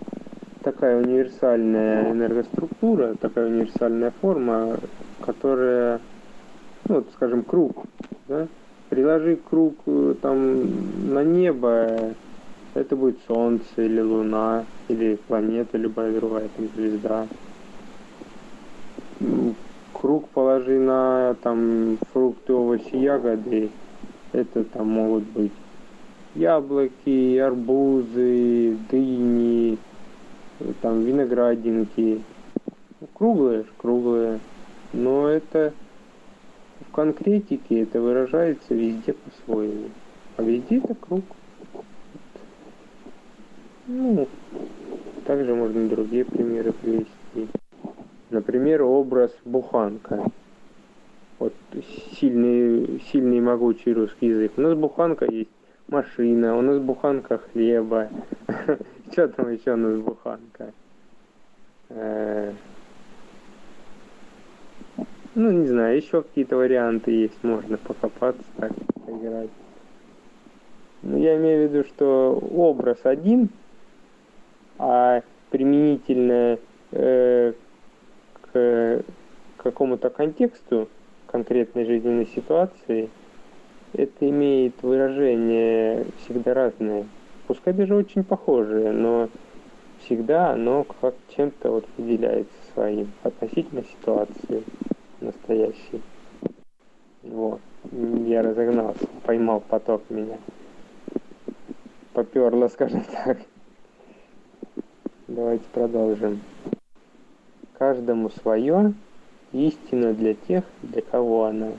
такая 0.64 1.02
универсальная 1.02 2.10
энергоструктура, 2.10 3.16
такая 3.20 3.48
универсальная 3.48 4.14
форма, 4.22 4.78
которая, 5.20 6.00
ну, 6.88 6.96
вот, 6.96 7.08
скажем, 7.16 7.44
круг, 7.44 7.84
да? 8.30 8.48
Приложи 8.88 9.36
круг 9.36 9.76
э, 9.88 10.16
там 10.22 11.14
на 11.14 11.22
небо, 11.26 12.14
это 12.76 12.96
будет 12.96 13.18
Солнце 13.28 13.66
или 13.76 14.00
Луна, 14.00 14.64
или 14.88 15.18
планета, 15.28 15.78
любая 15.78 16.14
другая 16.14 16.48
там, 16.56 16.70
звезда 16.78 17.28
круг 19.92 20.30
положи 20.30 20.80
на 20.80 21.36
там 21.44 21.98
фрукты, 22.14 22.54
овощи, 22.54 22.96
ягоды, 22.96 23.70
это 24.32 24.64
там 24.64 24.88
могут 24.92 25.26
быть 25.26 25.52
яблоки, 26.36 27.38
арбузы, 27.38 28.78
дыни, 28.90 29.78
там 30.82 31.04
виноградинки. 31.04 32.22
Круглые, 33.14 33.66
круглые. 33.78 34.40
Но 34.94 35.28
это 35.28 35.74
в 36.88 36.92
конкретике 36.92 37.82
это 37.82 38.02
выражается 38.02 38.74
везде 38.74 39.14
по-своему. 39.14 39.90
А 40.38 40.44
везде 40.44 40.78
это 40.78 40.96
круг. 40.96 41.24
Ну, 43.88 44.28
также 45.26 45.56
можно 45.56 45.88
другие 45.88 46.26
примеры 46.26 46.74
привести. 46.74 47.48
Например, 48.30 48.84
образ 48.84 49.32
буханка. 49.46 50.26
Вот 51.40 51.54
сильный, 52.20 53.02
сильный 53.12 53.40
могучий 53.40 53.94
русский 53.94 54.28
язык. 54.28 54.54
У 54.58 54.62
нас 54.62 54.78
буханка 54.78 55.26
есть 55.26 55.50
машина, 55.92 56.58
у 56.58 56.62
нас 56.62 56.80
буханка 56.80 57.38
хлеба. 57.38 58.10
Что 59.12 59.28
там 59.28 59.52
еще 59.52 59.74
у 59.74 59.78
нас 59.78 60.00
буханка? 60.00 60.74
Э, 61.90 62.54
ну, 65.36 65.52
не 65.52 65.68
знаю, 65.68 65.98
еще 65.98 66.22
какие-то 66.22 66.58
варианты 66.58 67.12
есть, 67.12 67.44
можно 67.44 67.78
покопаться, 67.78 68.44
так, 68.58 68.72
играть. 69.08 69.50
Ну, 71.02 71.18
я 71.18 71.38
имею 71.38 71.68
в 71.68 71.72
виду, 71.72 71.88
что 71.88 72.38
образ 72.52 73.00
один, 73.04 73.50
а 74.78 75.22
применительно 75.50 76.60
э, 76.92 77.54
к 78.52 79.04
какому-то 79.58 80.10
контексту 80.10 80.90
конкретной 81.28 81.86
жизненной 81.86 82.28
ситуации, 82.28 83.10
это 83.94 84.30
имеет 84.30 84.82
выражение 84.82 86.06
всегда 86.20 86.54
разное. 86.54 87.06
Пускай 87.48 87.74
даже 87.74 87.96
очень 87.96 88.24
похожее, 88.24 88.92
но 88.92 89.30
всегда 90.02 90.52
оно 90.52 90.86
как 91.02 91.16
чем-то 91.36 91.72
вот 91.72 91.86
выделяется 91.98 92.54
своим 92.74 93.12
относительно 93.24 93.84
ситуации 93.84 94.64
настоящей. 95.20 96.02
Вот. 97.24 97.60
Я 98.26 98.42
разогнался, 98.44 99.08
поймал 99.24 99.62
поток 99.62 100.04
меня. 100.10 100.38
Поперло, 102.14 102.68
скажем 102.68 103.04
так. 103.26 103.40
Давайте 105.28 105.66
продолжим. 105.72 106.42
Каждому 107.78 108.30
свое, 108.30 108.94
истина 109.54 110.14
для 110.14 110.34
тех, 110.34 110.64
для 110.82 111.02
кого 111.02 111.46
она. 111.46 111.72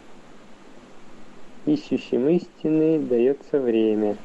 Ищущим 1.67 2.27
истины 2.31 2.99
дается 2.99 3.61
время. 3.61 4.17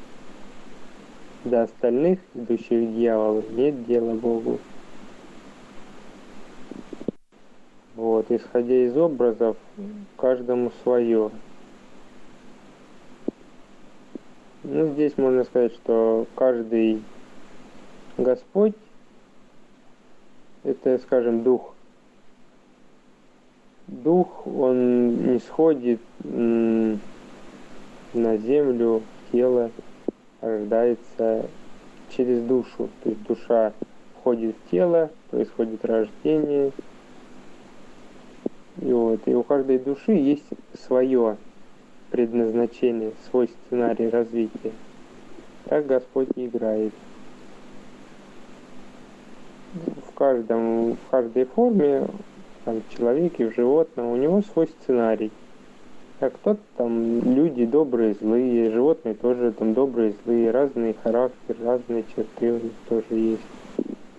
До 1.44 1.64
остальных, 1.64 2.18
идущих 2.34 2.94
дьяволу, 2.94 3.44
нет 3.50 3.84
дела 3.86 4.14
Богу. 4.14 4.58
Вот, 7.94 8.30
исходя 8.30 8.74
из 8.74 8.96
образов, 8.96 9.58
каждому 10.16 10.72
свое. 10.82 11.30
Ну, 14.64 14.92
здесь 14.94 15.16
можно 15.18 15.44
сказать, 15.44 15.74
что 15.74 16.26
каждый 16.36 17.02
Господь– 18.16 18.74
это, 20.64 20.98
скажем, 20.98 21.42
Дух. 21.42 21.74
Дух, 23.88 24.46
он 24.46 25.34
не 25.34 25.38
сходит 25.38 26.00
на 28.16 28.36
землю, 28.38 29.02
тело, 29.30 29.70
рождается 30.40 31.46
через 32.10 32.42
душу. 32.42 32.88
То 33.02 33.10
есть 33.10 33.22
душа 33.24 33.72
входит 34.18 34.56
в 34.56 34.70
тело, 34.70 35.10
происходит 35.30 35.84
рождение. 35.84 36.72
И, 38.80 38.92
вот, 38.92 39.20
и 39.26 39.34
у 39.34 39.42
каждой 39.42 39.78
души 39.78 40.12
есть 40.12 40.46
свое 40.86 41.36
предназначение, 42.10 43.12
свой 43.30 43.48
сценарий 43.48 44.08
развития. 44.08 44.72
Так 45.64 45.86
Господь 45.86 46.28
играет. 46.36 46.92
В, 49.74 50.12
каждом, 50.14 50.94
в 50.94 51.10
каждой 51.10 51.44
форме, 51.44 52.06
там, 52.64 52.80
в 52.80 52.96
человеке, 52.96 53.50
в 53.50 53.54
животном, 53.54 54.06
у 54.06 54.16
него 54.16 54.42
свой 54.42 54.68
сценарий– 54.68 55.30
как 56.18 56.34
кто-то 56.34 56.60
там 56.76 57.20
люди 57.34 57.66
добрые, 57.66 58.14
злые, 58.14 58.70
животные 58.70 59.14
тоже 59.14 59.52
там 59.52 59.74
добрые, 59.74 60.14
злые, 60.24 60.50
разный 60.50 60.96
характер, 61.02 61.56
разные 61.62 62.04
черты 62.14 62.52
у 62.52 62.58
них 62.58 62.72
тоже 62.88 63.06
есть. 63.10 63.42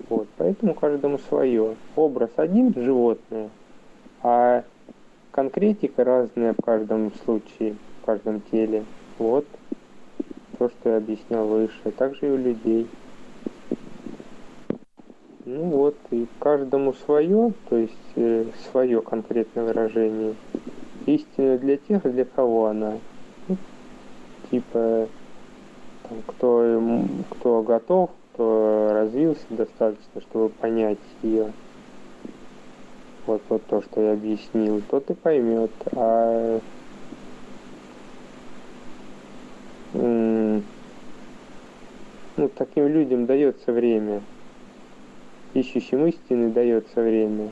Вот, 0.10 0.28
поэтому 0.38 0.74
каждому 0.74 1.18
свое. 1.18 1.76
Образ 1.96 2.30
один 2.38 2.74
животное, 2.74 3.50
а 4.22 4.64
конкретика 5.32 6.04
разная 6.04 6.54
в 6.54 6.64
каждом 6.64 7.12
случае, 7.26 7.76
в 8.02 8.06
каждом 8.06 8.42
теле. 8.52 8.86
Вот 9.18 9.46
то, 10.58 10.70
что 10.70 10.90
я 10.90 10.98
объяснял 10.98 11.48
выше. 11.48 11.92
Также 11.98 12.28
и 12.28 12.32
у 12.32 12.38
людей. 12.38 12.88
Ну 15.46 15.64
вот, 15.64 15.96
и 16.12 16.28
каждому 16.40 16.94
свое, 16.94 17.54
то 17.70 17.78
есть 17.78 17.94
э, 18.16 18.46
свое 18.70 19.02
конкретное 19.02 19.64
выражение 19.64 20.36
истина 21.08 21.58
для 21.58 21.78
тех, 21.78 22.04
для 22.04 22.26
кого 22.26 22.68
она. 22.68 22.98
Ну, 23.48 23.58
типа, 24.52 25.08
там, 26.04 26.18
кто, 26.28 27.04
кто 27.32 27.64
готов, 27.64 28.12
кто 28.34 28.90
развился 28.92 29.46
достаточно, 29.50 30.22
чтобы 30.22 30.50
понять 30.50 31.00
ее. 31.24 31.52
Вот, 33.26 33.42
вот 33.50 33.66
то, 33.66 33.82
что 33.82 34.02
я 34.02 34.14
объяснил, 34.14 34.82
тот 34.90 35.10
и 35.10 35.14
поймет. 35.14 35.72
А 35.94 36.60
ну, 39.94 40.62
таким 42.50 42.88
людям 42.88 43.26
дается 43.26 43.72
время. 43.72 44.22
Ищущим 45.54 46.06
истины 46.06 46.52
дается 46.52 47.02
время. 47.02 47.50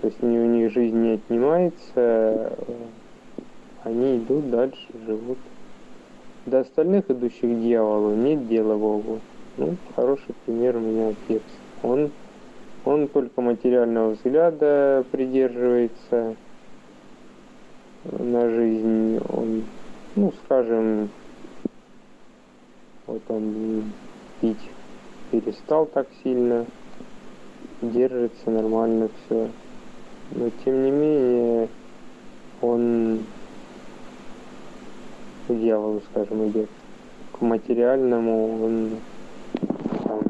То 0.00 0.08
есть 0.08 0.22
у 0.22 0.26
них 0.26 0.72
жизнь 0.72 0.96
не 0.96 1.14
отнимается, 1.14 2.52
они 3.82 4.18
идут 4.18 4.50
дальше, 4.50 4.86
живут. 5.06 5.38
До 6.44 6.60
остальных 6.60 7.10
идущих 7.10 7.60
дьяволу 7.60 8.14
нет 8.14 8.46
дела 8.46 8.76
Богу. 8.76 9.20
Ну, 9.56 9.76
хороший 9.94 10.34
пример 10.44 10.76
у 10.76 10.80
меня 10.80 11.08
отец. 11.08 11.42
Он, 11.82 12.10
он 12.84 13.08
только 13.08 13.40
материального 13.40 14.10
взгляда 14.10 15.04
придерживается 15.10 16.36
на 18.04 18.50
жизнь. 18.50 19.18
Он, 19.30 19.64
ну, 20.14 20.32
скажем, 20.44 21.08
вот 23.06 23.22
он 23.28 23.92
пить 24.40 24.70
перестал 25.30 25.86
так 25.86 26.06
сильно, 26.22 26.66
держится 27.82 28.50
нормально 28.50 29.08
все 29.26 29.48
но 30.32 30.50
тем 30.64 30.82
не 30.82 30.90
менее 30.90 31.68
он 32.60 33.20
к 35.46 35.54
дьяволу, 35.54 36.00
скажем, 36.10 36.48
идет. 36.48 36.68
К 37.32 37.40
материальному 37.42 38.64
он 38.64 38.90
там, 40.04 40.20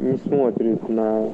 не 0.00 0.16
смотрит 0.18 0.88
на 0.88 1.30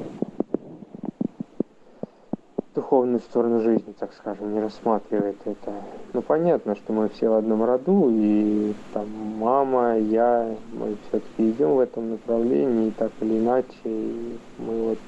духовную 2.73 3.19
сторону 3.19 3.61
жизни, 3.61 3.93
так 3.99 4.13
скажем, 4.13 4.53
не 4.53 4.59
рассматривает 4.59 5.37
это. 5.45 5.73
Ну, 6.13 6.21
понятно, 6.21 6.75
что 6.75 6.93
мы 6.93 7.09
все 7.09 7.29
в 7.29 7.33
одном 7.33 7.63
роду, 7.63 8.09
и 8.11 8.73
там 8.93 9.07
мама, 9.39 9.97
я, 9.97 10.55
мы 10.73 10.97
все-таки 11.07 11.51
идем 11.51 11.75
в 11.75 11.79
этом 11.79 12.11
направлении, 12.11 12.91
так 12.91 13.11
или 13.21 13.39
иначе, 13.39 13.65
и 13.85 14.37
мы 14.59 14.89
вот 14.89 14.99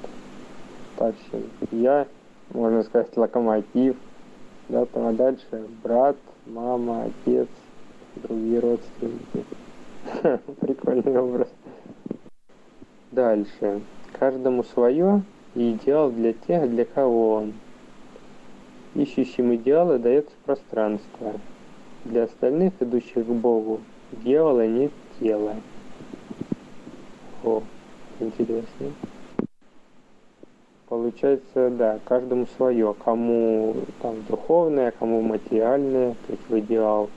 старший. 0.98 1.48
Я, 1.70 2.06
можно 2.50 2.82
сказать, 2.82 3.16
локомотив. 3.16 3.96
Да, 4.68 4.84
там, 4.86 5.06
а 5.06 5.12
дальше 5.12 5.64
брат, 5.82 6.16
мама, 6.46 7.04
отец, 7.04 7.48
другие 8.16 8.60
родственники. 8.60 9.44
Прикольный 10.60 11.18
образ. 11.18 11.48
Дальше. 13.12 13.80
Каждому 14.18 14.64
свое 14.64 15.22
и 15.54 15.72
идеал 15.72 16.10
для 16.10 16.32
тех, 16.32 16.68
для 16.68 16.84
кого 16.84 17.34
он. 17.34 17.54
Ищущим 18.94 19.54
идеалы 19.54 19.98
дается 19.98 20.32
пространство. 20.44 21.34
Для 22.04 22.24
остальных, 22.24 22.74
идущих 22.80 23.26
к 23.26 23.30
Богу, 23.30 23.80
дьявола 24.12 24.66
нет 24.66 24.92
тела. 25.20 25.56
О, 27.44 27.62
интересно. 28.20 28.92
Получается, 30.88 31.68
да, 31.68 31.98
каждому 32.06 32.46
свое, 32.56 32.94
кому 33.04 33.76
там 34.00 34.22
духовное, 34.26 34.90
кому 34.90 35.20
материальное, 35.20 36.14
то 36.26 36.32
есть 36.32 36.48
в 36.48 36.58
идеал. 36.60 37.10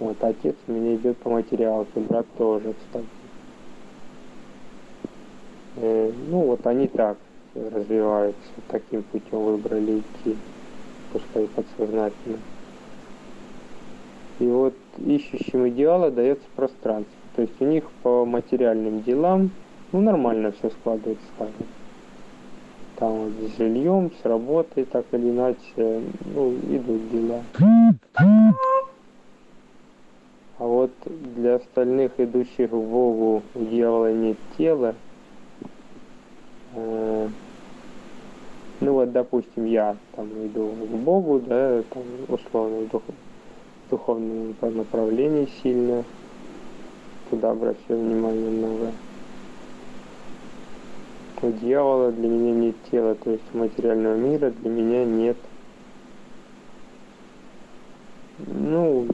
Вот 0.00 0.16
отец 0.24 0.56
у 0.66 0.72
меня 0.72 0.96
идет 0.96 1.16
по 1.18 1.30
материалке, 1.30 2.00
брат 2.00 2.26
тоже, 2.36 2.74
кстати. 2.74 3.06
Э, 5.76 6.10
ну 6.28 6.46
вот 6.46 6.66
они 6.66 6.88
так 6.88 7.16
развиваются, 7.54 8.42
таким 8.66 9.04
путем 9.04 9.44
выбрали 9.44 10.00
идти, 10.00 10.36
пускай 11.12 11.46
подсознательно. 11.46 12.38
И 14.40 14.46
вот 14.48 14.74
ищущим 14.98 15.68
идеала 15.68 16.10
дается 16.10 16.46
пространство. 16.56 17.14
То 17.36 17.42
есть 17.42 17.54
у 17.60 17.66
них 17.66 17.84
по 18.02 18.24
материальным 18.24 19.04
делам, 19.04 19.52
ну 19.92 20.00
нормально 20.00 20.50
все 20.50 20.70
складывается, 20.70 21.24
скажем 21.36 21.66
там 22.96 23.12
вот 23.12 23.32
с 23.50 23.56
жильем, 23.56 24.10
с 24.20 24.24
работой, 24.24 24.84
так 24.84 25.04
или 25.12 25.30
иначе, 25.30 26.02
ну, 26.34 26.54
идут 26.70 27.10
дела. 27.10 27.42
А 30.58 30.64
вот 30.64 30.92
для 31.04 31.56
остальных, 31.56 32.12
идущих 32.18 32.70
в 32.70 32.80
Богу, 32.80 33.42
у 33.54 33.64
дьявола 33.64 34.12
нет 34.12 34.36
тела. 34.56 34.94
Э, 36.74 37.28
ну 38.80 38.92
вот, 38.92 39.12
допустим, 39.12 39.64
я 39.64 39.96
там 40.14 40.28
иду 40.46 40.68
к 40.68 40.96
Богу, 40.96 41.40
да, 41.40 41.82
там 41.90 42.02
условно 42.28 42.84
иду. 42.84 43.02
духовном 43.90 44.54
направлении 44.60 45.48
сильно. 45.62 46.04
Туда 47.30 47.50
обращаю 47.50 47.98
внимание 48.00 48.50
много. 48.50 48.92
У 51.44 51.52
дьявола 51.52 52.10
для 52.10 52.26
меня 52.26 52.52
нет 52.54 52.76
тела, 52.90 53.14
то 53.16 53.30
есть 53.30 53.52
материального 53.52 54.16
мира 54.16 54.50
для 54.62 54.70
меня 54.70 55.04
нет 55.04 55.36
ну, 58.38 59.06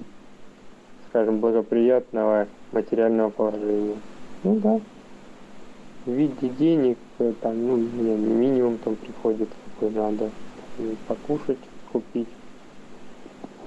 скажем, 1.09 1.41
благоприятного 1.41 2.47
материального 2.71 3.31
положения. 3.31 3.97
Ну 4.45 4.61
да, 4.61 4.81
в 6.07 6.11
виде 6.13 6.49
денег, 6.51 6.99
э, 7.19 7.33
там, 7.41 7.67
ну, 7.67 7.77
мне 7.77 8.17
минимум 8.17 8.79
там 8.79 8.95
приходит, 8.95 9.49
какой 9.75 9.91
надо, 9.91 10.31
покушать, 11.09 11.59
купить 11.93 12.29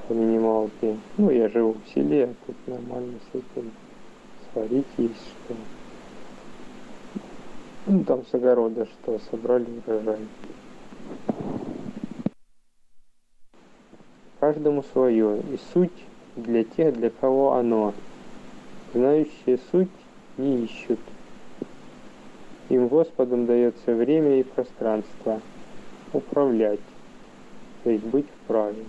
по 0.07 0.13
минималке. 0.13 0.95
Ну, 1.17 1.29
я 1.31 1.49
живу 1.49 1.75
в 1.85 1.93
селе, 1.93 2.29
а 2.31 2.33
тут 2.45 2.55
нормально 2.65 3.15
с 3.29 3.35
этим 3.35 3.71
сварить 4.53 4.87
есть 4.97 5.27
что. 5.45 5.55
Ну, 7.85 8.03
там 8.03 8.25
с 8.25 8.33
огорода 8.33 8.85
что, 8.85 9.19
собрали 9.29 9.67
урожай. 9.85 10.19
каждому 14.43 14.83
свое, 14.91 15.39
и 15.39 15.57
суть 15.71 16.03
для 16.35 16.65
тех, 16.65 16.93
для 16.95 17.09
кого 17.09 17.53
оно. 17.53 17.93
Знающие 18.93 19.57
суть 19.71 19.87
не 20.37 20.65
ищут. 20.65 20.99
Им 22.67 22.89
Господом 22.89 23.45
дается 23.45 23.95
время 23.95 24.41
и 24.41 24.43
пространство 24.43 25.39
управлять, 26.11 26.81
то 27.85 27.89
есть 27.89 28.03
быть 28.03 28.25
вправе. 28.43 28.83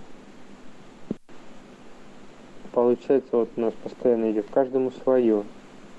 Получается, 2.73 3.37
вот 3.37 3.49
у 3.55 3.61
нас 3.61 3.73
постоянно 3.81 4.31
идет 4.31 4.47
каждому 4.51 4.91
свое. 4.91 5.45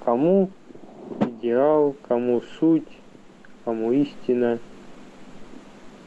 Кому 0.04 0.50
идеал, 1.46 1.94
кому 2.08 2.42
суть, 2.58 2.88
кому 3.64 3.92
истина. 3.92 4.58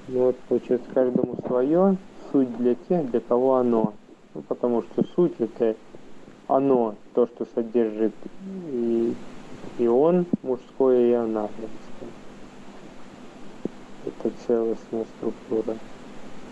Ну 0.08 0.26
вот, 0.26 0.36
получается, 0.50 0.90
каждому 0.94 1.36
свое, 1.48 1.98
суть 2.32 2.58
для 2.58 2.76
тех, 2.76 3.10
для 3.12 3.20
кого 3.22 3.56
оно. 3.56 3.94
Ну, 4.34 4.42
потому 4.42 4.82
что 4.84 5.04
суть 5.16 5.34
это 5.40 5.76
оно, 6.48 6.96
то, 7.14 7.28
что 7.28 7.46
содержит 7.54 8.14
и, 8.74 9.14
и 9.78 9.88
он, 9.88 10.26
мужское, 10.44 11.10
и 11.10 11.14
она, 11.14 11.48
женское. 11.58 12.10
Это 14.06 14.32
целостная 14.46 15.06
структура. 15.06 15.78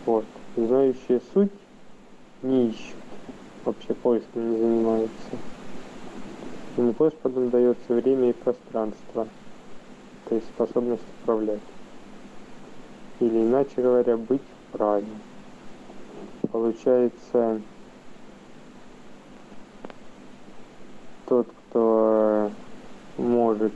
Вот. 0.06 0.26
Знающие 0.56 1.20
суть 1.34 1.52
не 2.44 2.70
ищут, 2.70 2.96
вообще 3.66 3.94
поиском 3.96 4.52
не 4.52 4.58
занимаются. 4.58 5.57
Им 6.78 6.92
Господом 6.92 7.50
дается 7.50 7.94
время 7.94 8.30
и 8.30 8.34
пространство, 8.34 9.28
то 10.26 10.36
есть 10.36 10.48
способность 10.48 11.04
управлять. 11.24 11.60
Или 13.20 13.40
иначе 13.40 13.82
говоря, 13.82 14.16
быть 14.16 14.42
в 14.42 14.78
праве 14.78 15.08
получается 16.52 17.62
тот, 21.26 21.48
кто 21.70 22.52
может, 23.18 23.74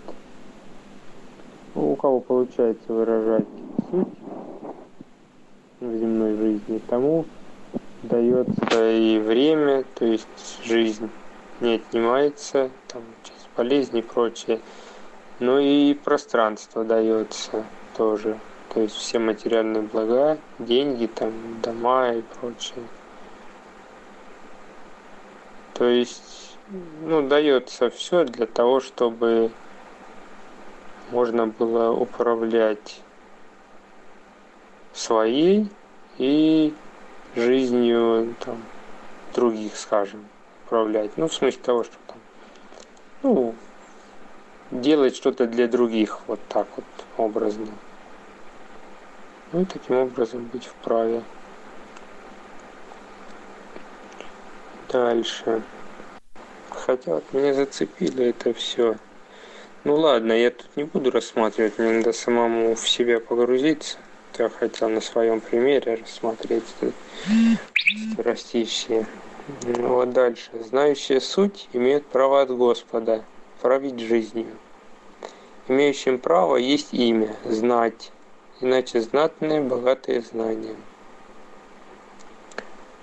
у 1.76 1.96
кого 1.96 2.20
получается 2.20 2.94
выражать 2.94 3.48
суть 3.90 4.08
в 5.80 5.98
земной 5.98 6.36
жизни, 6.36 6.80
тому 6.88 7.26
дается 8.04 8.92
и 8.92 9.18
время, 9.20 9.84
то 9.96 10.06
есть 10.06 10.64
жизнь 10.64 11.10
не 11.62 11.76
отнимается, 11.76 12.70
там 12.88 13.04
через 13.24 13.48
болезни 13.56 14.00
и 14.00 14.04
прочее, 14.04 14.60
но 15.40 15.60
и 15.60 15.94
пространство 15.94 16.84
дается 16.84 17.64
тоже. 17.96 18.38
То 18.74 18.82
есть 18.82 18.96
все 18.96 19.20
материальные 19.20 19.84
блага, 19.84 20.38
деньги, 20.60 21.06
там, 21.06 21.32
дома 21.62 22.14
и 22.14 22.22
прочее. 22.22 22.84
То 25.74 25.86
есть, 25.86 26.58
ну, 27.02 27.28
дается 27.28 27.90
все 27.90 28.24
для 28.24 28.46
того, 28.46 28.80
чтобы 28.80 29.52
можно 31.12 31.48
было 31.48 31.92
управлять 31.92 33.02
своей 34.94 35.70
и 36.18 36.74
жизнью 37.36 38.36
там, 38.40 38.58
других, 39.34 39.76
скажем, 39.76 40.26
управлять. 40.72 41.12
Ну, 41.18 41.28
в 41.28 41.34
смысле 41.34 41.62
того, 41.62 41.84
что 41.84 41.98
там, 42.08 42.18
ну, 43.24 43.56
делать 44.72 45.16
что-то 45.16 45.46
для 45.46 45.68
других, 45.68 46.22
вот 46.28 46.40
так 46.48 46.68
вот 46.78 46.86
образно. 47.18 47.68
Ну 49.52 49.62
и 49.62 49.66
таким 49.66 49.98
образом 49.98 50.46
быть 50.46 50.66
вправе. 50.66 51.24
Дальше. 54.90 55.62
Хотя 56.70 57.16
вот 57.16 57.24
меня 57.34 57.54
зацепило 57.54 58.22
это 58.22 58.54
все. 58.54 58.96
Ну 59.84 59.96
ладно, 59.96 60.32
я 60.32 60.52
тут 60.52 60.78
не 60.78 60.86
буду 60.86 61.12
рассматривать, 61.12 61.80
мне 61.80 61.92
надо 61.92 62.14
самому 62.14 62.76
в 62.76 62.88
себя 62.88 63.20
погрузиться. 63.20 63.98
Я 64.38 64.48
хотел 64.48 64.88
на 64.88 65.02
своем 65.02 65.42
примере 65.42 65.96
рассмотреть 65.96 66.64
растущие. 68.18 69.02
Ну 69.02 69.06
вот 69.62 70.12
дальше. 70.12 70.52
Знающие 70.64 71.20
суть 71.22 71.70
имеют 71.74 72.06
право 72.08 72.42
от 72.42 72.56
Господа 72.56 73.24
править 73.62 74.00
жизнью. 74.00 74.58
Имеющим 75.68 76.20
право 76.20 76.58
есть 76.58 76.94
имя, 76.94 77.36
знать, 77.46 78.12
иначе 78.60 79.00
знатные, 79.00 79.62
богатые 79.62 80.22
знания. 80.22 80.76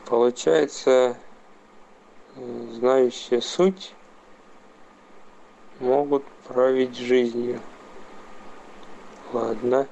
Получается, 0.06 1.16
знающие 2.36 3.40
суть 3.40 3.94
могут 5.80 6.24
править 6.46 6.96
жизнью. 6.96 7.60
Ладно. 9.32 9.86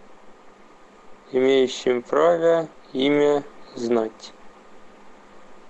Имеющим 1.33 2.03
праве 2.03 2.69
имя 2.92 3.42
знать. 3.75 4.33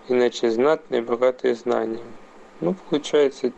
Иначе 0.09 0.51
знатные, 0.51 1.03
богатые 1.03 1.55
знания. 1.55 2.03
Ну, 2.61 2.75
получается, 2.89 3.53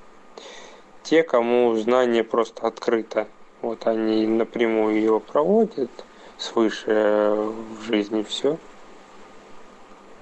те, 1.02 1.22
кому 1.22 1.74
знание 1.76 2.24
просто 2.24 2.66
открыто. 2.66 3.28
Вот 3.62 3.86
они 3.86 4.26
напрямую 4.26 5.00
его 5.00 5.20
проводят– 5.20 5.90
свыше 6.38 7.34
в 7.78 7.82
жизни 7.82 8.22
все. 8.22 8.56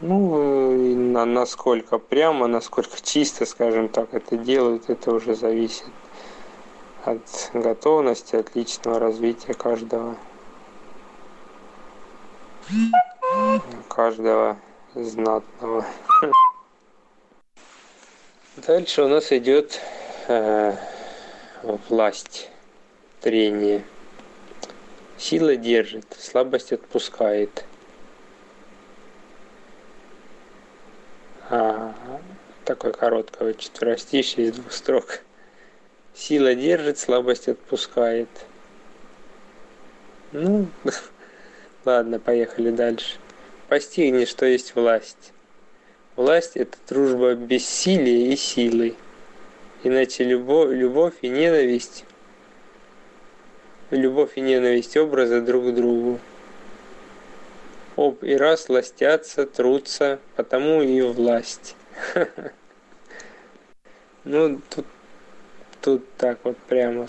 Ну, 0.01 0.75
и 0.75 0.95
на, 0.95 1.25
насколько 1.25 1.99
прямо, 1.99 2.47
насколько 2.49 3.01
чисто, 3.01 3.47
скажем 3.47 3.89
так, 3.89 4.13
это 4.13 4.37
делают, 4.37 4.91
это 4.91 5.13
уже 5.13 5.35
зависит 5.35 5.87
от 7.05 7.51
готовности, 7.55 8.37
от 8.37 8.55
личного 8.57 8.99
развития 8.99 9.55
каждого. 9.55 10.17
Каждого 13.89 14.59
знатного. 14.95 15.87
Дальше 18.57 19.03
у 19.03 19.09
нас 19.09 19.33
идет 19.33 19.81
э, 20.29 20.75
власть, 21.63 22.51
трение. 23.21 23.85
Сила 25.19 25.57
держит, 25.57 26.05
слабость 26.19 26.73
отпускает. 26.73 27.65
А, 31.49 31.95
такое 32.65 32.93
короткое 32.93 33.55
четверостишье 33.55 34.47
из 34.47 34.57
двух 34.57 34.73
строк. 34.73 35.21
Сила 36.15 36.55
держит, 36.55 36.99
слабость 36.99 37.49
отпускает. 37.49 38.29
Ну, 40.33 40.67
ладно, 41.85 42.19
поехали 42.19 42.71
дальше. 42.71 43.19
Постигни, 43.69 44.25
что 44.25 44.47
есть 44.47 44.75
власть. 44.75 45.33
Власть– 46.17 46.53
это 46.57 46.77
дружба 46.89 47.35
бессилия 47.35 48.33
и 48.33 48.37
силы. 48.37 48.95
Иначе 49.85 50.25
любовь, 50.25 50.71
любовь 50.71 51.15
и 51.23 51.29
ненависть 51.29 52.05
любовь 53.91 54.33
и 54.37 54.41
ненависть 54.41 54.97
образа 54.97 55.41
друг 55.41 55.67
к 55.67 55.75
другу. 55.75 56.19
Об 57.97 58.23
и 58.23 58.35
раз 58.35 58.69
ластятся, 58.69 59.47
трутся, 59.47 60.19
потому 60.37 60.83
и 60.83 61.01
власть. 61.03 61.77
Ну, 64.29 64.61
тут, 64.71 64.87
тут 65.81 66.05
так 66.17 66.41
вот 66.43 66.57
прямо 66.57 67.07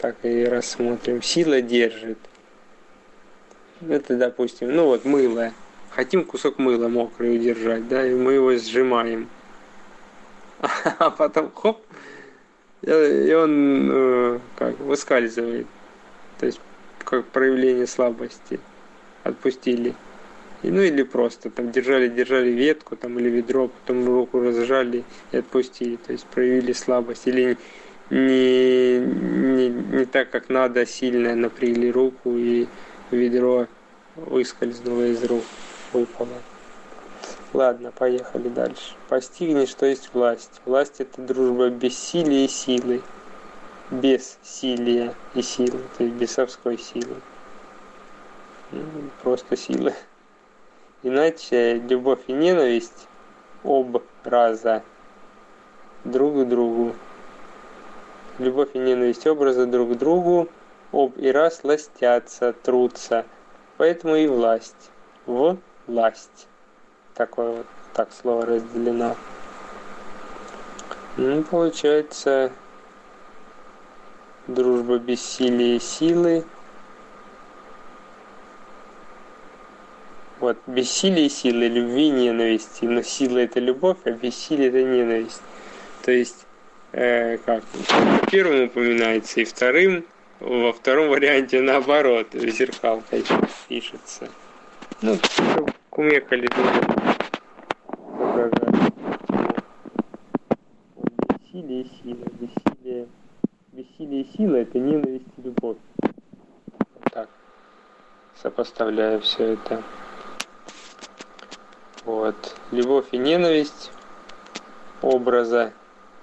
так 0.00 0.16
и 0.24 0.44
рассмотрим. 0.44 1.22
Сила 1.22 1.60
держит. 1.60 2.18
Это, 3.88 4.16
допустим, 4.16 4.74
ну 4.74 4.86
вот 4.86 5.04
мыло. 5.04 5.52
Хотим 5.90 6.24
кусок 6.24 6.58
мыла 6.58 6.88
мокрый 6.88 7.36
удержать, 7.36 7.88
да, 7.88 8.06
и 8.06 8.14
мы 8.14 8.34
его 8.34 8.54
сжимаем. 8.56 9.28
а 10.98 11.10
потом 11.10 11.50
хоп, 11.54 11.80
и 12.82 13.32
он 13.32 13.90
э, 13.90 14.38
как 14.56 14.78
выскальзывает. 14.80 15.66
То 16.38 16.46
есть 16.46 16.60
как 17.04 17.24
проявление 17.26 17.86
слабости. 17.86 18.60
Отпустили. 19.24 19.94
И, 20.62 20.70
ну 20.70 20.80
или 20.80 21.02
просто 21.02 21.50
там 21.50 21.70
держали, 21.70 22.08
держали 22.08 22.50
ветку 22.50 22.96
там 22.96 23.18
или 23.18 23.28
ведро, 23.28 23.68
потом 23.68 24.06
руку 24.06 24.40
разжали 24.40 25.04
и 25.32 25.36
отпустили. 25.38 25.96
То 25.96 26.12
есть 26.12 26.26
проявили 26.26 26.72
слабость. 26.72 27.26
Или 27.26 27.56
не, 28.10 28.98
не, 28.98 29.68
не 29.68 30.04
так, 30.04 30.30
как 30.30 30.48
надо, 30.48 30.86
сильно 30.86 31.34
напрягли 31.34 31.90
руку 31.90 32.36
и 32.36 32.66
ведро 33.10 33.66
выскользнуло 34.16 35.06
из 35.06 35.22
рук, 35.24 35.44
выпало. 35.92 36.34
Ладно, 37.52 37.92
поехали 37.92 38.48
дальше. 38.48 38.94
Постигни, 39.08 39.64
что 39.64 39.86
есть 39.86 40.10
власть. 40.12 40.60
Власть 40.66 41.00
это 41.00 41.22
дружба 41.22 41.70
бессилия 41.70 42.44
и 42.44 42.48
силы. 42.48 43.02
Без 43.90 44.38
силия 44.42 45.14
и 45.34 45.40
силы, 45.40 45.80
то 45.96 46.04
есть 46.04 46.16
бесовской 46.16 46.76
силы. 46.76 47.16
Ну, 48.70 48.80
просто 49.22 49.56
силы. 49.56 49.94
Иначе 51.02 51.78
любовь 51.78 52.20
и 52.26 52.32
ненависть 52.32 53.08
об 53.64 54.02
раза 54.24 54.82
друг 56.04 56.34
к 56.34 56.48
другу. 56.48 56.94
Любовь 58.38 58.70
и 58.74 58.78
ненависть 58.78 59.26
образа 59.26 59.64
друг 59.64 59.94
к 59.94 59.96
другу 59.96 60.48
об 60.92 61.16
и 61.16 61.30
раз 61.30 61.64
ластятся, 61.64 62.52
трутся. 62.52 63.24
Поэтому 63.78 64.16
и 64.16 64.26
власть. 64.26 64.90
В 65.24 65.56
власть 65.88 66.46
такое 67.14 67.50
вот 67.56 67.66
так 67.94 68.08
слово 68.12 68.46
разделено. 68.46 69.16
Ну, 71.16 71.42
получается, 71.42 72.52
дружба 74.46 74.98
бессилия 74.98 75.80
силы. 75.80 76.44
Вот, 80.38 80.56
бессилие 80.68 81.28
силы, 81.28 81.66
любви 81.66 82.10
ненависти. 82.10 82.84
Но 82.84 83.02
сила 83.02 83.38
это 83.38 83.58
любовь, 83.58 83.98
а 84.04 84.10
бессилие 84.12 84.68
это 84.68 84.84
ненависть. 84.84 85.42
То 86.04 86.12
есть, 86.12 86.46
э, 86.92 87.38
как, 87.38 87.64
первым 88.30 88.66
упоминается 88.66 89.40
и 89.40 89.44
вторым, 89.44 90.06
во 90.38 90.72
втором 90.72 91.08
варианте 91.08 91.60
наоборот, 91.60 92.28
зеркалка 92.32 93.18
пишется. 93.68 94.28
Ну, 95.02 95.18
кумекали 95.98 96.46
тоже 96.46 96.80
бессилие 101.28 101.82
и 101.82 101.88
сила. 101.88 102.24
Бессилие, 102.34 103.08
бессилие 103.72 104.22
и 104.22 104.36
сила– 104.36 104.56
это 104.58 104.78
ненависть 104.78 105.26
и 105.36 105.42
любовь. 105.42 105.78
Вот 106.00 107.12
так, 107.12 107.28
сопоставляя 108.36 109.18
все 109.18 109.54
это. 109.54 109.82
Вот. 112.04 112.56
Любовь 112.70 113.06
и 113.10 113.18
ненависть 113.18 113.90
образа 115.02 115.72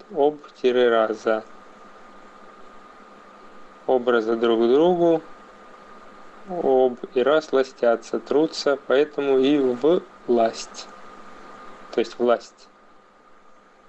об-раза. 0.09 1.43
Образа 3.87 4.37
друг 4.37 4.61
к 4.61 4.71
другу 4.71 5.21
об 6.49 6.97
и 7.13 7.21
раз 7.21 7.51
ластятся, 7.51 8.19
трутся, 8.19 8.77
поэтому 8.87 9.39
и 9.39 9.57
в 9.57 10.03
власть. 10.27 10.87
То 11.91 11.99
есть 11.99 12.19
власть. 12.19 12.67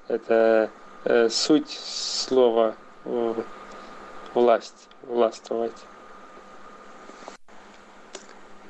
Это 0.09 0.71
э, 1.05 1.29
суть 1.29 1.71
слова 1.71 2.77
э, 3.05 3.35
власть, 4.35 4.89
властвовать. 5.03 5.77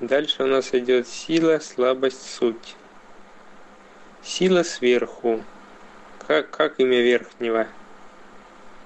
Дальше 0.01 0.43
у 0.43 0.47
нас 0.47 0.74
идет 0.74 1.09
сила, 1.09 1.59
слабость, 1.59 2.34
суть. 2.34 2.76
Сила 4.22 4.62
сверху. 4.62 5.43
Как, 6.26 6.51
как 6.51 6.80
имя 6.80 7.01
верхнего? 7.01 7.66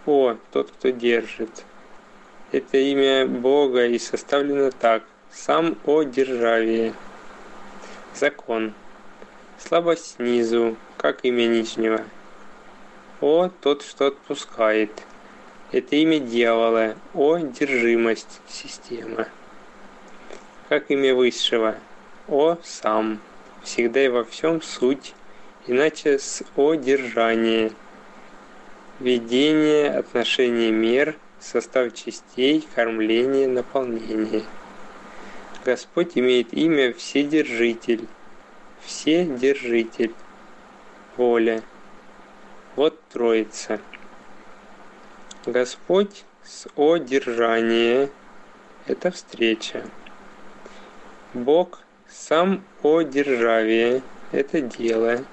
О, 0.06 0.36
тот, 0.52 0.70
кто 0.70 0.90
держит. 0.90 1.64
Это 2.52 2.78
имя 2.78 3.26
Бога 3.26 3.86
и 3.86 3.96
составлено 3.98 4.72
так. 4.72 5.04
Сам 5.30 5.78
о 5.84 6.02
державе. 6.02 6.94
Закон. 8.12 8.74
Слабость 9.56 10.16
снизу, 10.16 10.76
как 10.96 11.24
имя 11.24 11.46
нижнего. 11.46 12.02
О, 13.20 13.50
тот, 13.60 13.82
что 13.82 14.08
отпускает. 14.08 14.90
Это 15.70 15.94
имя 15.94 16.18
дьявола. 16.18 16.96
О, 17.14 17.38
держимость, 17.38 18.40
система. 18.48 19.28
Как 20.68 20.90
имя 20.90 21.14
высшего. 21.14 21.76
О, 22.26 22.56
сам. 22.64 23.20
Всегда 23.62 24.04
и 24.04 24.08
во 24.08 24.24
всем 24.24 24.60
суть. 24.60 25.14
Иначе 25.68 26.18
с 26.18 26.42
о 26.56 26.74
держание. 26.74 27.70
Ведение, 28.98 29.90
отношение 29.90 30.72
мер, 30.72 31.14
состав 31.40 31.92
частей, 31.94 32.66
кормление, 32.74 33.48
наполнение. 33.48 34.44
Господь 35.64 36.16
имеет 36.16 36.52
имя 36.52 36.92
Вседержитель. 36.92 38.06
Вседержитель. 38.82 40.14
Воля. 41.16 41.62
Вот 42.76 43.00
Троица. 43.08 43.80
Господь 45.44 46.24
с 46.44 46.66
одержание– 46.76 48.10
это 48.86 49.10
встреча. 49.10 49.84
Бог 51.34 51.80
сам 52.08 52.64
о 52.82 53.02
державе– 53.02 54.02
это 54.32 54.60
дело. 54.60 55.24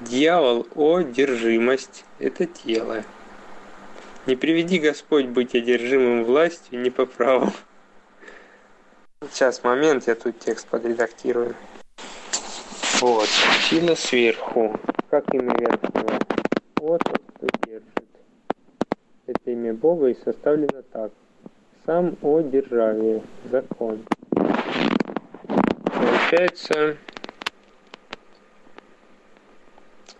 Дьявол 0.00 0.66
о 0.74 1.00
держимость– 1.00 2.04
это 2.18 2.46
тело. 2.46 3.04
Не 4.26 4.36
приведи 4.36 4.78
Господь 4.78 5.26
быть 5.26 5.54
одержимым 5.54 6.24
властью 6.24 6.80
не 6.80 6.90
по 6.90 7.06
праву. 7.06 7.52
Сейчас, 9.30 9.62
момент, 9.64 10.06
я 10.06 10.14
тут 10.14 10.38
текст 10.38 10.66
подредактирую. 10.68 11.54
Вот, 13.00 13.28
сила 13.68 13.94
сверху 13.94 14.78
как 15.14 15.32
имя 15.32 15.54
верхнего? 15.60 16.18
Вот 16.80 17.00
кто 17.04 17.46
держит. 17.68 18.04
Это 19.26 19.50
имя 19.52 19.72
Бога 19.72 20.08
и 20.08 20.14
составлено 20.24 20.82
так. 20.90 21.12
Сам 21.86 22.16
о 22.20 22.40
державе, 22.40 23.22
закон. 23.48 24.04
Получается, 25.84 26.96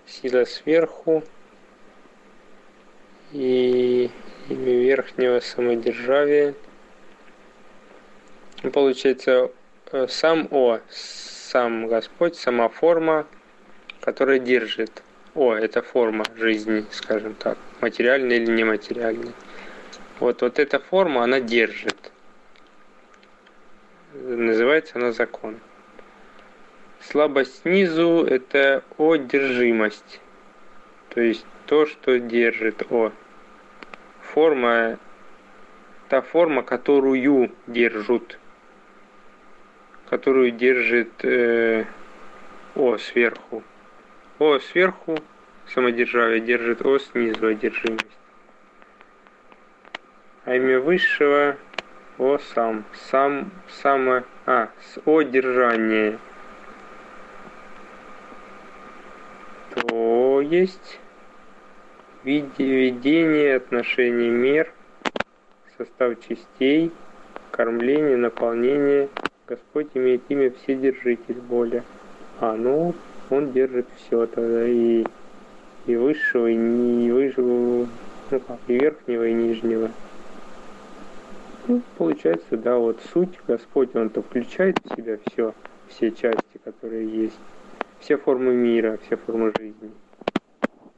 сила 0.07 0.45
сверху 0.45 1.25
и 3.35 4.11
имя 4.49 4.79
верхнего 4.79 5.41
самодержавия. 5.41 6.55
Получается, 8.73 9.51
э, 9.91 10.07
сам 10.09 10.47
О, 10.53 10.79
сам 10.89 11.89
Господь, 11.89 12.37
сама 12.37 12.69
форма, 12.69 13.27
который 14.01 14.39
держит. 14.39 15.03
О, 15.35 15.53
это 15.53 15.83
форма 15.83 16.25
жизни, 16.37 16.87
скажем 16.93 17.35
так, 17.35 17.59
материальная 17.81 18.37
или 18.37 18.51
нематериальная. 18.53 19.33
Вот, 20.21 20.43
вот 20.43 20.61
эта 20.61 20.79
форма, 20.79 21.25
она 21.25 21.41
держит. 21.41 22.13
Называется 24.13 24.93
она 24.95 25.11
закон. 25.11 25.59
Слабость 27.01 27.63
снизу– 27.63 28.25
это 28.31 28.85
одержимость. 28.97 30.21
То 31.09 31.21
есть 31.21 31.45
то, 31.67 31.85
что 31.87 32.21
держит. 32.21 32.85
О. 32.91 33.11
Форма– 34.35 34.99
та 36.09 36.21
форма, 36.21 36.63
которую 36.63 37.51
держат. 37.67 38.39
Которую 40.09 40.51
держит 40.51 41.25
э, 41.25 41.85
О 42.75 42.99
сверху. 42.99 43.63
О 44.39 44.59
сверху 44.59 45.17
самодержавие 45.69 46.41
держит 46.41 46.85
О 46.85 46.99
снизу 46.99 47.47
одержимость. 47.47 48.07
А 50.45 50.55
имя 50.57 50.79
высшего 50.79 51.57
О 52.19 52.39
сам. 52.39 52.85
Сам, 52.93 53.51
само, 53.69 54.25
а, 54.47 54.69
с 54.81 55.01
О 55.07 55.23
держание. 55.23 56.19
То 59.71 60.41
есть 60.41 61.01
ведение 62.25 63.57
отношений 63.57 64.31
мер, 64.31 64.73
состав 65.77 66.15
частей, 66.21 66.91
кормление, 67.51 68.17
наполнение. 68.17 69.09
Господь 69.47 69.89
имеет 69.95 70.23
имя 70.29 70.51
Вседержитель, 70.51 71.41
более. 71.41 71.83
А, 72.41 72.55
ну, 72.57 72.95
он 73.31 73.53
держит 73.53 73.87
все 73.97 74.27
тогда 74.27 74.67
и 74.67 75.05
и 75.87 75.97
высшего, 75.97 76.47
и, 76.47 76.55
не, 76.55 77.09
и 77.09 77.11
высшего, 77.11 77.87
ну 78.31 78.41
как, 78.41 78.59
и 78.69 78.75
верхнего, 78.75 79.27
и 79.27 79.35
нижнего. 79.35 79.91
Ну, 81.67 81.83
получается, 81.97 82.57
да, 82.57 82.77
вот 82.77 83.01
суть 83.13 83.39
Господь, 83.47 83.95
Он-то 83.95 84.23
включает 84.23 84.79
в 84.83 84.97
себя 84.97 85.19
все, 85.27 85.55
все 85.89 86.11
части, 86.11 86.59
которые 86.63 87.07
есть, 87.07 87.39
все 88.01 88.17
формы 88.17 88.55
мира, 88.55 88.99
все 89.07 89.17
формы 89.17 89.53
жизни. 89.59 89.91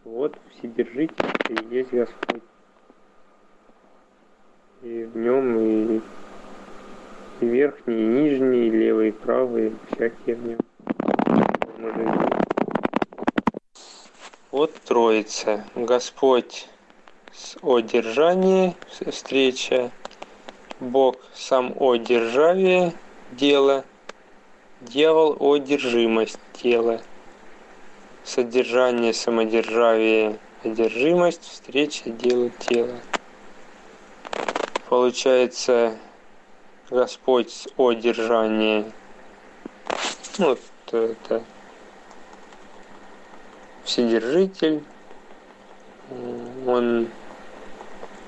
Вот 0.06 0.36
Вседержитель 0.52 1.14
и 1.48 1.74
есть 1.74 1.90
Господь. 1.90 2.42
И 4.82 5.02
в 5.02 5.16
нем 5.16 5.58
и, 5.58 6.00
и 7.40 7.46
верхний, 7.46 8.02
и 8.02 8.06
нижний, 8.06 8.68
и 8.68 8.70
левый, 8.70 9.08
и 9.08 9.10
правый, 9.10 9.74
всякие 9.90 10.36
в 10.36 10.46
нем. 10.46 10.58
Вот 14.52 14.72
Троица. 14.84 15.64
Господь 15.74 16.68
с 17.32 17.56
одержания 17.64 18.76
встреча, 19.10 19.90
Бог 20.78 21.16
сам 21.34 21.74
о 21.76 21.96
державе 21.96 22.92
дело, 23.32 23.84
дьявол 24.82 25.36
о 25.40 25.54
одержимость 25.54 26.38
тела, 26.52 27.02
содержание, 28.26 29.14
самодержавие, 29.14 30.40
одержимость, 30.62 31.44
встреча, 31.44 32.10
дело, 32.10 32.50
тело. 32.50 33.00
Получается, 34.88 35.96
Господь 36.90 37.50
с 37.50 37.68
одержания, 37.76 38.92
ну, 40.38 40.56
это 40.92 41.44
Вседержитель, 43.84 44.82
он 46.66 47.08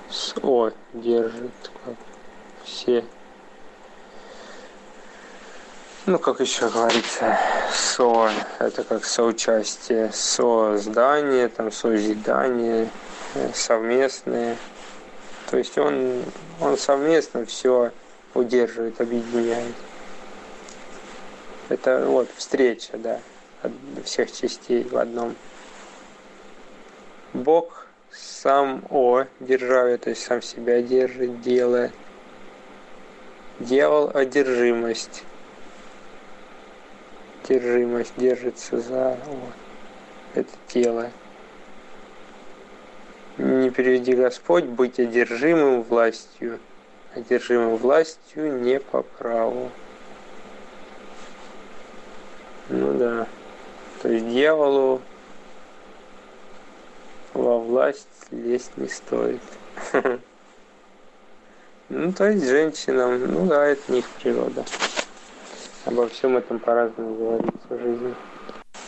с 0.08 0.34
О 0.42 0.70
держит, 0.94 1.70
как 1.84 1.96
все. 2.64 3.04
Ну, 6.08 6.18
как 6.18 6.40
еще 6.40 6.70
говорится, 6.70 7.38
со, 7.70 8.30
это 8.60 8.82
как 8.82 9.04
соучастие, 9.04 10.10
создание, 10.10 11.48
там, 11.48 11.70
созидание, 11.70 12.88
э, 13.34 13.50
совместное. 13.52 14.56
То 15.50 15.58
есть 15.58 15.76
он, 15.76 16.22
он 16.62 16.78
совместно 16.78 17.44
все 17.44 17.92
удерживает, 18.32 18.98
объединяет. 19.02 19.74
Это 21.68 22.06
вот 22.06 22.30
встреча, 22.34 22.96
да, 22.96 23.20
всех 24.02 24.32
частей 24.32 24.84
в 24.84 24.96
одном. 24.96 25.36
Бог 27.34 27.86
сам 28.12 28.82
О 28.88 29.24
державе, 29.40 29.98
то 29.98 30.08
есть 30.08 30.24
сам 30.24 30.40
себя 30.40 30.80
держит, 30.80 31.42
делает. 31.42 31.92
Дьявол– 33.58 34.10
одержимость. 34.14 35.24
Держимость 37.48 38.12
держится 38.18 38.78
за 38.78 39.16
вот, 39.24 39.54
это 40.34 40.50
тело. 40.66 41.10
Не 43.38 43.70
переведи 43.70 44.12
Господь 44.12 44.64
быть 44.64 45.00
одержимым 45.00 45.82
властью. 45.82 46.58
Одержимым 47.14 47.76
властью 47.76 48.60
не 48.60 48.78
по 48.78 49.02
праву. 49.02 49.70
Ну 52.68 52.92
да. 52.98 53.26
То 54.02 54.10
есть 54.10 54.28
дьяволу 54.28 55.00
во 57.32 57.58
власть 57.58 58.08
лезть 58.30 58.76
не 58.76 58.88
стоит. 58.88 59.42
Ну, 61.90 62.12
то 62.12 62.28
есть 62.28 62.46
женщинам, 62.46 63.32
ну 63.32 63.46
да, 63.46 63.64
это 63.64 63.90
не 63.90 64.00
их 64.00 64.08
природа. 64.10 64.62
Обо 65.88 66.06
всем 66.08 66.36
этом 66.36 66.58
по-разному 66.58 67.14
говорится 67.14 67.66
в 67.70 67.80
жизни. 67.80 68.14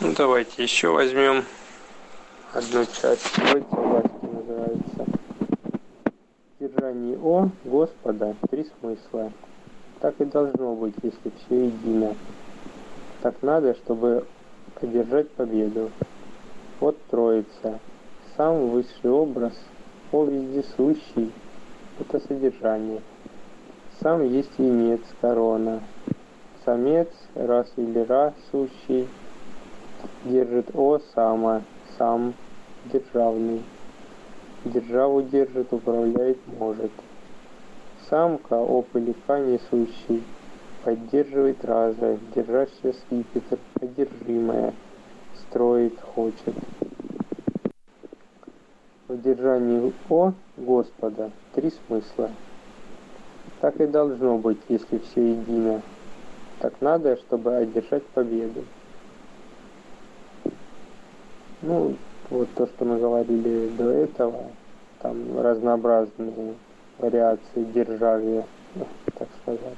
Ну, 0.01 0.13
давайте 0.15 0.61
еще 0.61 0.89
возьмем 0.89 1.43
одну 2.53 2.85
часть. 2.85 3.39
Быть 3.51 3.65
власти 3.71 4.11
называется. 4.21 5.05
Держание 6.59 7.17
О, 7.17 7.49
Господа, 7.65 8.35
три 8.51 8.67
смысла. 8.79 9.33
Так 9.99 10.21
и 10.21 10.25
должно 10.25 10.75
быть, 10.75 10.93
если 11.01 11.31
все 11.39 11.65
едино. 11.65 12.15
Так 13.23 13.33
надо, 13.41 13.73
чтобы 13.73 14.27
одержать 14.79 15.31
победу. 15.31 15.89
Вот 16.79 16.99
Троица, 17.09 17.79
сам 18.37 18.69
высший 18.69 19.09
образ, 19.09 19.53
о 20.11 20.25
вездесущий, 20.25 21.31
это 21.99 22.19
содержание. 22.19 23.01
Сам 23.99 24.23
есть 24.23 24.51
венец, 24.59 25.01
корона. 25.19 25.81
Самец, 26.63 27.07
раз 27.33 27.71
или 27.75 27.99
раз 27.99 28.33
сущий, 28.51 29.07
держит 30.25 30.67
о 30.75 30.99
сама, 31.15 31.63
сам 31.97 32.35
державный. 32.85 33.63
Державу 34.65 35.23
держит, 35.23 35.73
управляет 35.73 36.37
может. 36.59 36.91
Самка, 38.07 38.59
опылика 38.59 39.39
несущий, 39.39 40.23
поддерживает 40.83 41.65
раза, 41.65 42.19
держащая 42.35 42.93
скипетр, 42.93 43.57
одержимая, 43.81 44.75
строит, 45.39 45.99
хочет. 46.13 46.53
В 49.07 49.19
держании 49.19 49.91
О 50.09 50.33
Господа 50.57 51.31
три 51.55 51.71
смысла. 51.71 52.29
Так 53.61 53.81
и 53.81 53.87
должно 53.87 54.37
быть, 54.37 54.59
если 54.69 54.99
все 54.99 55.31
едино. 55.31 55.81
Так 56.61 56.79
надо, 56.79 57.17
чтобы 57.17 57.55
одержать 57.55 58.03
победу. 58.13 58.63
Ну, 61.63 61.95
вот 62.29 62.49
то, 62.53 62.67
что 62.67 62.85
мы 62.85 62.99
говорили 62.99 63.69
до 63.69 63.89
этого, 63.89 64.43
там 64.99 65.39
разнообразные 65.39 66.53
вариации 66.99 67.63
державия, 67.73 68.45
так 69.17 69.27
сказать. 69.41 69.77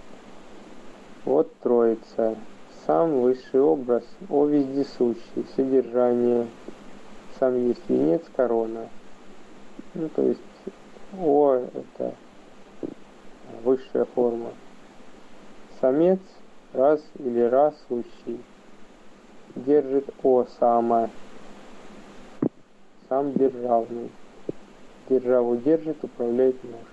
Вот 1.23 1.53
Троица, 1.61 2.35
сам 2.85 3.21
высший 3.21 3.61
образ, 3.61 4.03
о 4.29 4.45
вездесущий, 4.45 5.45
содержание, 5.55 6.47
сам 7.39 7.65
есть 7.65 7.81
венец, 7.87 8.23
корона. 8.35 8.89
Ну, 9.93 10.09
то 10.09 10.21
есть 10.21 10.41
О– 11.17 11.53
это 11.73 12.13
высшая 13.63 14.03
форма. 14.03 14.49
Самец 15.79 16.19
раз 16.73 17.03
или 17.19 17.41
раз 17.41 17.75
сущий 17.87 18.41
держит 19.55 20.09
О 20.23 20.45
сама, 20.59 21.09
сам 23.09 23.33
державный. 23.33 24.09
Державу 25.09 25.57
держит, 25.57 26.03
управлять 26.03 26.55
может. 26.63 26.87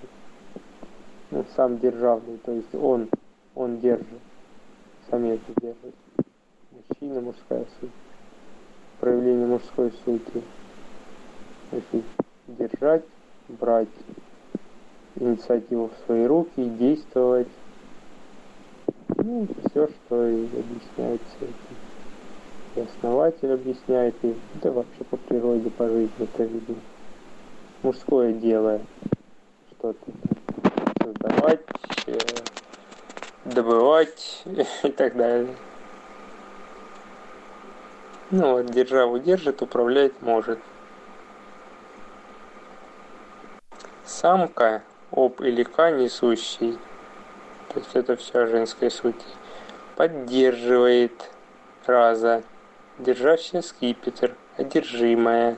Ну, 1.30 1.44
сам 1.54 1.78
державный, 1.78 2.38
то 2.38 2.52
есть 2.52 2.74
он 2.74 3.08
он 3.54 3.78
держит, 3.78 4.20
самец 5.08 5.40
держит. 5.60 5.94
Мужчина, 6.70 7.20
мужская 7.20 7.66
суть. 7.80 7.90
Проявление 9.00 9.46
мужской 9.46 9.92
сути. 10.04 10.42
Держать, 12.46 13.04
брать 13.48 13.88
инициативу 15.16 15.88
в 15.88 16.06
свои 16.06 16.24
руки 16.24 16.52
и 16.56 16.68
действовать. 16.68 17.48
Ну, 19.16 19.46
все, 19.70 19.88
что 19.88 20.28
и 20.28 20.44
объясняется. 20.44 21.46
И 22.76 22.80
основатель 22.80 23.52
объясняет, 23.52 24.14
и 24.22 24.34
да 24.62 24.70
вообще 24.70 25.04
по 25.04 25.16
природе, 25.16 25.70
по 25.70 25.88
жизни 25.88 26.10
это 26.18 26.44
видно. 26.44 26.76
Мужское 27.82 28.32
дело 28.32 28.80
что-то 29.72 30.12
создавать, 31.02 31.60
э, 32.06 32.18
добывать 33.46 34.44
и 34.84 34.90
так 34.90 35.16
далее. 35.16 35.54
Ну 38.30 38.52
вот, 38.52 38.66
державу 38.66 39.18
держит, 39.18 39.60
управлять 39.62 40.12
может. 40.22 40.60
Самка, 44.04 44.82
об 45.10 45.40
или 45.40 45.64
ка 45.64 45.90
несущий, 45.90 46.78
то 47.72 47.78
есть 47.78 47.94
это 47.94 48.16
вся 48.16 48.46
женская 48.46 48.90
суть, 48.90 49.22
поддерживает 49.96 51.30
раза, 51.86 52.42
держащая 52.98 53.62
скипетр, 53.62 54.34
одержимая, 54.56 55.56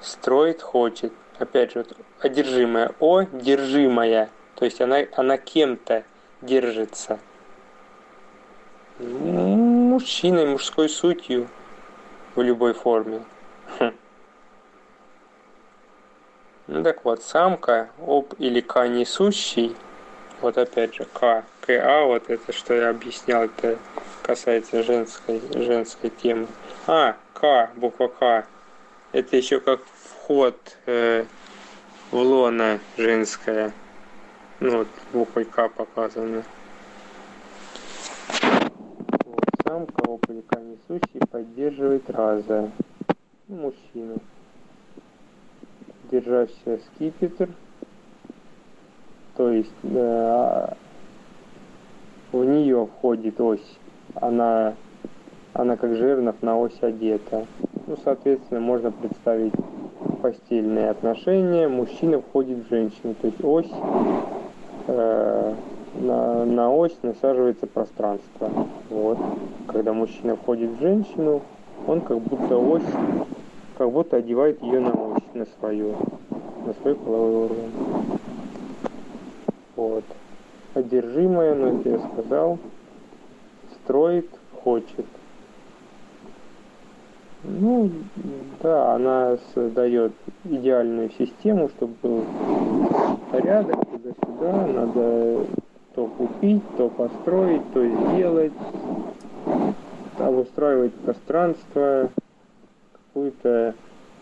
строит, 0.00 0.62
хочет. 0.62 1.12
Опять 1.38 1.72
же, 1.72 1.78
вот, 1.80 1.96
одержимая, 2.20 2.92
о, 3.00 3.22
держимая, 3.22 4.30
то 4.56 4.64
есть 4.64 4.80
она, 4.80 4.98
она 5.16 5.36
кем-то 5.36 6.04
держится. 6.42 7.18
Мужчиной, 8.98 10.46
мужской 10.46 10.88
сутью. 10.88 11.48
В 12.34 12.42
любой 12.42 12.72
форме. 12.74 13.22
Хм. 13.78 13.92
Ну 16.66 16.82
так 16.82 17.04
вот, 17.04 17.22
самка, 17.22 17.90
об 18.04 18.34
или 18.38 18.60
к 18.60 18.88
несущий, 18.88 19.76
вот 20.44 20.58
опять 20.58 20.94
же, 20.94 21.06
к, 21.06 21.42
к, 21.62 21.70
а, 21.70 22.04
вот 22.04 22.28
это, 22.28 22.52
что 22.52 22.74
я 22.74 22.90
объяснял, 22.90 23.44
это 23.44 23.78
касается 24.22 24.82
женской, 24.82 25.40
женской 25.54 26.10
темы. 26.10 26.46
А, 26.86 27.16
К, 27.32 27.70
буква 27.76 28.08
К, 28.08 28.46
это 29.12 29.36
еще 29.38 29.58
как 29.58 29.80
вход 29.84 30.58
э, 30.84 31.24
в 32.10 32.16
лона 32.16 32.78
женское. 32.98 33.72
Ну, 34.60 34.78
вот 34.78 34.88
буквой 35.14 35.46
К 35.46 35.70
показано. 35.70 36.44
Вот, 39.24 39.44
самка 39.66 40.02
опылька 40.02 40.60
несущий 40.60 41.26
поддерживает 41.30 42.10
раза. 42.10 42.70
Мужчину. 43.48 44.18
Держащая 46.10 46.80
скипетр. 46.94 47.48
То 49.36 49.50
есть 49.50 49.70
э, 49.82 50.66
в 52.32 52.44
нее 52.44 52.86
входит 52.86 53.40
ось 53.40 53.78
она, 54.14 54.74
она 55.52 55.76
как 55.76 55.94
жирнов 55.96 56.36
на 56.42 56.58
ось 56.58 56.78
одета. 56.80 57.46
Ну, 57.86 57.96
соответственно, 58.02 58.60
можно 58.60 58.90
представить 58.90 59.52
постельные 60.22 60.90
отношения. 60.90 61.68
Мужчина 61.68 62.20
входит 62.20 62.66
в 62.66 62.70
женщину. 62.70 63.14
То 63.20 63.26
есть 63.26 63.44
ось, 63.44 63.70
э, 64.86 65.54
на, 66.00 66.44
на 66.44 66.72
ось 66.72 66.96
насаживается 67.02 67.66
пространство. 67.66 68.50
Вот. 68.90 69.18
Когда 69.68 69.92
мужчина 69.92 70.36
входит 70.36 70.70
в 70.70 70.80
женщину, 70.80 71.42
он 71.86 72.00
как 72.00 72.20
будто 72.20 72.56
ось, 72.56 72.82
как 73.76 73.90
будто 73.90 74.16
одевает 74.16 74.62
ее 74.62 74.80
на 74.80 74.92
ось, 74.92 75.34
на 75.34 75.46
свою, 75.58 75.94
на 76.66 76.72
свой 76.74 76.94
половой 76.94 77.44
орган. 77.44 77.70
Вот. 79.76 80.04
Одержимое, 80.74 81.54
но 81.54 81.80
это 81.80 81.88
я 81.88 81.98
сказал 81.98 82.58
строит, 83.84 84.28
хочет. 84.62 85.06
Ну, 87.42 87.90
да, 88.62 88.94
она 88.94 89.36
создает 89.52 90.12
идеальную 90.44 91.10
систему, 91.10 91.68
чтобы 91.76 91.94
был 92.02 92.24
порядок 93.30 93.76
туда-сюда, 93.90 94.66
надо 94.66 95.46
то 95.94 96.06
купить, 96.06 96.62
то 96.78 96.88
построить, 96.88 97.62
то 97.72 97.86
сделать, 97.86 98.52
обустраивать 100.18 100.94
пространство, 100.94 102.08
какую-то 102.92 103.74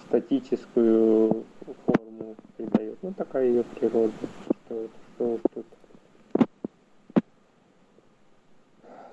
статическую 0.09 1.45
форму 1.87 2.35
придает. 2.57 2.99
Ну, 3.03 3.13
такая 3.17 3.47
ее 3.47 3.63
природа. 3.63 4.13
Что, 4.67 4.89
что 5.15 5.39
тут 5.55 5.67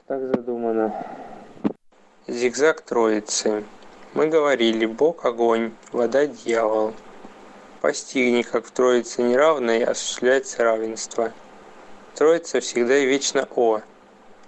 так 0.07 0.21
задумано. 0.21 1.05
Зигзаг 2.27 2.81
Троицы. 2.81 3.63
Мы 4.13 4.27
говорили, 4.27 4.85
Бог– 4.85 5.25
огонь, 5.25 5.71
вода– 5.91 6.25
дьявол. 6.27 6.93
Постигни, 7.81 8.41
как 8.41 8.65
в 8.65 8.71
Троице 8.71 9.21
неравной 9.21 9.83
осуществляется 9.83 10.63
равенство. 10.63 11.31
Троица 12.15 12.59
всегда 12.59 12.97
и 12.97 13.05
вечно 13.05 13.47
О. 13.55 13.81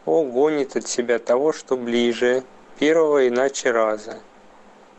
О 0.06 0.24
гонит 0.24 0.76
от 0.76 0.88
себя 0.88 1.20
того, 1.20 1.54
что 1.54 1.78
ближе, 1.78 2.44
первого 2.80 3.28
иначе 3.28 3.72
раза. 3.72 4.20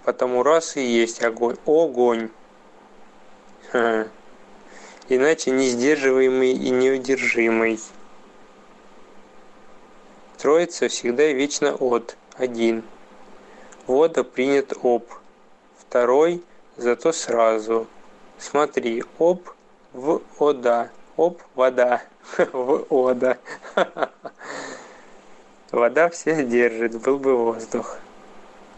Потому 0.04 0.42
раз 0.42 0.76
и 0.76 0.82
есть 0.82 1.22
огонь. 1.22 1.56
Огонь. 1.66 2.30
Ха. 3.70 4.06
Иначе 5.14 5.50
не 5.50 5.68
сдерживаемый 5.68 6.52
и 6.52 6.70
неудержимый. 6.70 7.78
Троица 10.38 10.88
всегда 10.88 11.28
и 11.28 11.34
вечно 11.34 11.74
от, 11.74 12.16
один. 12.36 12.82
Вода 13.86 14.24
принят 14.24 14.72
об. 14.82 15.04
Второй, 15.76 16.42
зато 16.78 17.12
сразу. 17.12 17.86
Смотри, 18.38 19.04
об 19.18 19.42
в 19.92 20.22
ода. 20.38 20.90
Об 21.18 21.42
вода. 21.54 22.02
В 22.52 22.86
ода. 22.88 23.36
Вода 25.70 26.08
всех 26.08 26.48
держит, 26.48 26.98
был 27.02 27.18
бы 27.18 27.36
воздух. 27.36 27.98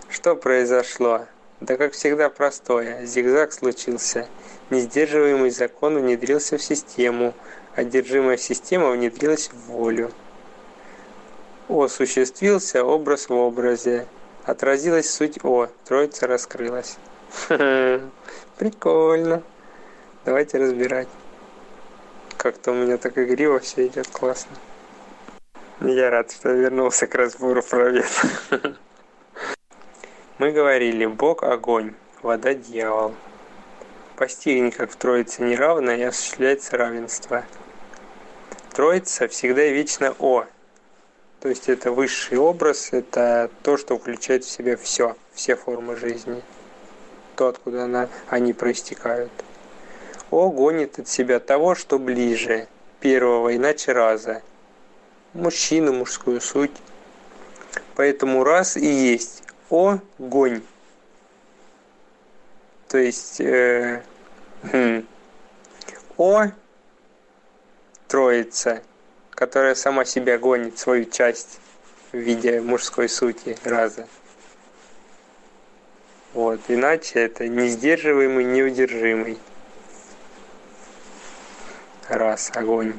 Что 0.09 0.35
произошло? 0.35 1.27
Да 1.65 1.79
как 1.79 1.95
всегда 1.95 2.29
простое. 2.29 3.07
Зигзаг 3.07 3.51
случился. 3.51 4.29
Несдерживаемый 4.69 5.49
закон 5.49 5.99
внедрился 5.99 6.59
в 6.59 6.63
систему. 6.63 7.33
Одержимая 7.75 8.37
система 8.37 8.91
внедрилась 8.91 9.49
в 9.49 9.57
волю 9.69 10.13
осуществился 11.69 12.85
образ 12.85 13.31
в 13.31 13.33
образе. 13.33 14.07
Отразилась 14.45 15.11
суть 15.11 15.43
О, 15.43 15.69
троица 15.87 16.27
раскрылась. 16.27 16.99
Прикольно. 18.59 19.43
Давайте 20.27 20.59
разбирать. 20.59 21.09
Как-то 22.37 22.73
у 22.73 22.75
меня 22.75 22.99
так 22.99 23.17
игриво 23.17 23.59
все 23.61 23.87
идет 23.87 24.09
классно. 24.09 24.55
Я 25.81 26.11
рад, 26.11 26.31
что 26.31 26.51
вернулся 26.51 27.07
к 27.07 27.15
разбору 27.15 27.63
правет. 27.63 28.05
Мы 30.37 30.51
говорили, 30.51 31.07
Бог– 31.07 31.43
огонь, 31.45 31.95
вода– 32.21 32.55
дьявол. 32.55 33.15
Постигни, 34.17 34.71
как 34.71 34.91
в 34.91 34.97
Троице 34.97 35.45
неравно, 35.45 35.93
и 35.93 36.03
осуществляется 36.03 36.77
равенство. 36.77 37.45
Троица 38.73 39.29
всегда 39.29 39.65
и 39.65 39.73
вечно 39.73 40.13
О, 40.19 40.45
то 41.39 41.49
есть 41.49 41.69
это 41.69 41.93
высший 41.93 42.39
образ, 42.39 42.89
это 42.91 43.49
то, 43.63 43.77
что 43.77 43.97
включает 43.97 44.43
в 44.43 44.51
себя 44.51 44.77
все, 44.77 45.17
все 45.35 45.55
формы 45.55 45.95
жизни. 45.95 46.43
То, 47.37 47.47
откуда 47.47 47.85
она, 47.85 48.09
они 48.29 48.53
проистекают. 48.53 49.31
О 50.33 50.51
гонит 50.51 50.99
от 50.99 51.07
себя 51.07 51.39
того, 51.39 51.77
что 51.77 52.01
ближе, 52.01 52.67
первого, 52.99 53.55
иначе 53.55 53.93
раза. 53.93 54.43
Мужчину, 55.33 55.93
мужскую 55.93 56.41
суть. 56.41 56.75
Поэтому 57.95 58.43
раз 58.43 58.77
и 58.77 58.87
есть 58.87 59.44
О 59.75 59.99
гонь. 60.19 60.63
То 62.89 62.99
есть 62.99 63.41
э, 63.41 64.03
хм, 64.63 65.07
О 66.17 66.47
троица– 68.09 68.83
которая 69.35 69.75
сама 69.75 70.05
себя 70.05 70.39
гонит 70.39 70.79
свою 70.79 71.05
часть 71.07 71.59
в 72.13 72.17
виде 72.17 72.61
мужской 72.61 73.09
сути 73.09 73.57
раза. 73.65 74.07
Вот, 76.33 76.61
иначе 76.69 77.21
это 77.21 77.49
несдерживаемый, 77.49 78.45
неудержимый. 78.45 79.39
Раз, 82.09 82.51
огонь. 82.55 82.95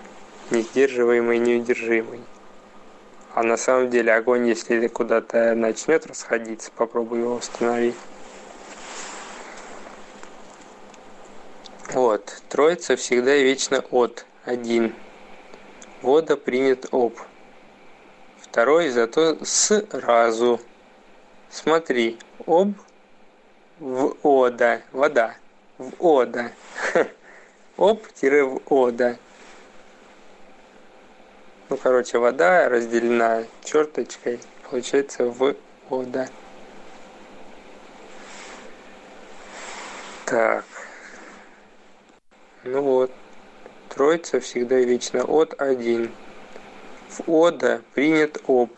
Несдерживаемый, 0.51 1.39
неудержимый. 1.39 2.21
А 3.35 3.43
на 3.43 3.57
самом 3.57 3.89
деле 3.89 4.13
огонь, 4.13 4.47
если 4.47 4.87
куда-то 4.87 5.55
начнет 5.55 6.07
расходиться, 6.07 6.71
попробуй 6.73 7.19
его 7.19 7.35
установить. 7.35 7.97
Вот, 11.91 12.41
троица 12.47 12.95
всегда 12.95 13.35
и 13.35 13.43
вечно 13.43 13.83
от, 13.91 14.25
один, 14.45 14.95
вода 16.01 16.37
принят 16.37 16.85
об. 16.93 17.15
Второй 18.39 18.87
зато 18.87 19.43
сразу. 19.43 20.61
Смотри, 21.49 22.17
об 22.45 22.71
в 23.79 24.15
ода, 24.23 24.81
вода, 24.93 25.35
в 25.77 25.91
ода. 25.99 26.53
Об-в 27.77 28.61
ода. 28.69 29.17
Ну, 31.67 31.77
короче, 31.77 32.19
вода 32.19 32.69
разделена 32.69 33.43
черточкой, 33.63 34.39
получается 34.69 35.25
в 35.25 35.55
ода. 35.89 36.29
Так. 40.25 40.65
Ну 42.63 42.81
вот. 42.81 43.11
Троица 43.89 44.39
всегда 44.39 44.75
вечно 44.75 45.23
от 45.23 45.59
один. 45.59 46.11
В 47.09 47.31
ода 47.31 47.81
принят 47.93 48.37
об. 48.45 48.71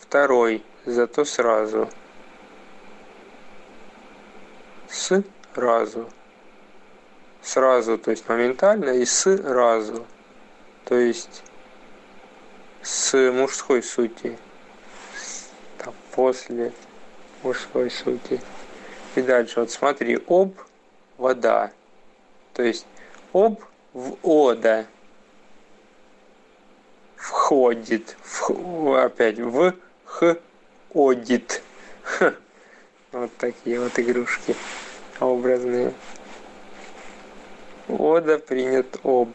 Второй, 0.00 0.64
зато 0.84 1.24
сразу. 1.24 1.88
С 4.88 5.22
разу. 5.54 6.08
Сразу, 7.42 7.98
то 7.98 8.10
есть 8.10 8.28
моментально, 8.28 8.90
и 8.90 9.04
с 9.04 9.26
разу. 9.44 10.06
То 10.84 10.96
есть 10.96 11.42
с 12.88 13.14
мужской 13.32 13.82
сути. 13.82 14.38
Там, 15.76 15.94
после 16.12 16.72
мужской 17.42 17.90
сути. 17.90 18.40
И 19.14 19.20
дальше, 19.20 19.60
вот 19.60 19.70
смотри, 19.70 20.18
об, 20.26 20.54
вода. 21.18 21.70
То 22.54 22.62
есть 22.62 22.86
об 23.32 23.60
в 23.92 24.16
ода 24.22 24.86
входит, 27.16 28.16
в, 28.22 28.94
опять 28.98 29.38
в 29.38 29.74
х 30.04 30.36
одит. 30.94 31.62
Вот 33.10 33.30
такие 33.38 33.80
вот 33.80 33.98
игрушки 33.98 34.54
образные. 35.18 35.94
Ода 37.88 38.38
принят 38.38 38.98
об. 39.02 39.30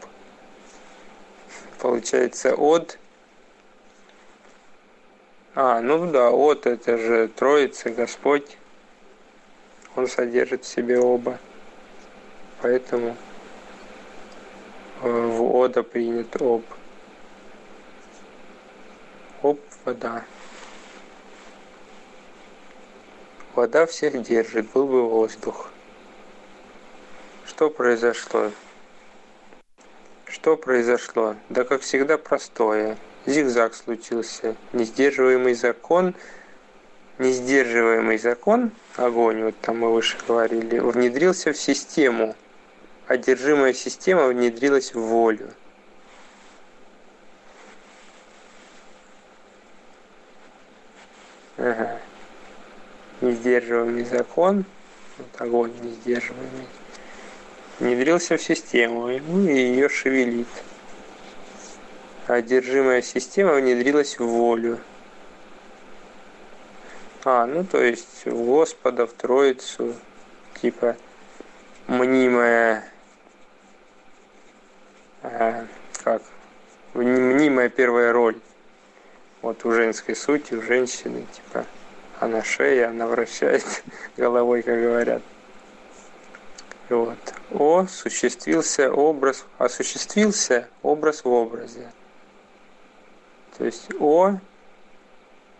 Получается 1.78 2.54
от. 2.54 2.98
А, 5.56 5.80
ну 5.80 6.10
да, 6.10 6.30
от 6.30 6.66
это 6.66 6.98
же 6.98 7.28
Троица, 7.28 7.90
Господь. 7.90 8.58
Он 9.94 10.08
содержит 10.08 10.64
в 10.64 10.68
себе 10.68 10.98
оба. 10.98 11.38
Поэтому 12.60 13.16
э, 15.02 15.08
в 15.08 15.54
ода 15.54 15.84
принят 15.84 16.34
об. 16.42 16.64
Об 19.42 19.60
вода. 19.84 20.24
Вода 23.54 23.86
всех 23.86 24.20
держит, 24.22 24.72
был 24.72 24.88
бы 24.88 25.08
воздух. 25.08 25.70
Что 27.46 27.70
произошло? 27.70 28.50
Что 30.24 30.56
произошло? 30.56 31.36
Да 31.48 31.62
как 31.62 31.82
всегда 31.82 32.18
простое. 32.18 32.96
Зигзаг 33.26 33.74
случился. 33.74 34.54
Несдерживаемый 34.72 35.54
закон, 35.54 36.14
несдерживаемый 37.18 38.18
закон, 38.18 38.70
огонь, 38.96 39.44
вот 39.44 39.54
там 39.60 39.78
мы 39.78 39.92
выше 39.92 40.18
говорили, 40.26 40.78
внедрился 40.78 41.52
в 41.52 41.56
систему. 41.56 42.36
Одержимая 43.06 43.72
система 43.72 44.26
внедрилась 44.26 44.94
в 44.94 45.00
волю. 45.00 45.50
Ага. 51.56 52.00
Несдерживаемый 53.20 54.04
закон, 54.04 54.64
вот 55.18 55.40
огонь 55.40 55.72
несдерживаемый 55.82 56.66
внедрился 57.78 58.36
в 58.36 58.42
систему, 58.42 59.08
ну 59.08 59.48
и 59.48 59.54
ее 59.54 59.88
шевелит. 59.88 60.48
Одержимая 62.26 63.02
система 63.02 63.54
внедрилась 63.54 64.18
в 64.18 64.24
волю. 64.24 64.78
А, 67.24 67.44
ну 67.46 67.64
то 67.64 67.82
есть 67.82 68.24
в 68.24 68.44
Господа, 68.46 69.06
в 69.06 69.12
Троицу, 69.12 69.94
типа 70.60 70.96
мнимая, 71.86 72.88
а, 75.22 75.66
как, 76.02 76.22
мнимая 76.94 77.68
первая 77.68 78.12
роль. 78.12 78.38
Вот 79.42 79.62
у 79.66 79.72
женской 79.72 80.16
сути, 80.16 80.54
у 80.54 80.62
женщины, 80.62 81.26
типа, 81.30 81.66
она 82.20 82.42
шея, 82.42 82.88
она 82.88 83.06
вращает 83.06 83.64
головой, 84.16 84.62
как 84.62 84.80
говорят. 84.80 85.22
Вот. 86.88 87.18
О, 87.50 87.80
осуществился 87.80 88.90
образ, 88.90 89.44
осуществился 89.58 90.68
образ 90.82 91.24
в 91.24 91.28
образе. 91.28 91.90
То 93.56 93.64
есть 93.64 93.88
О 94.00 94.38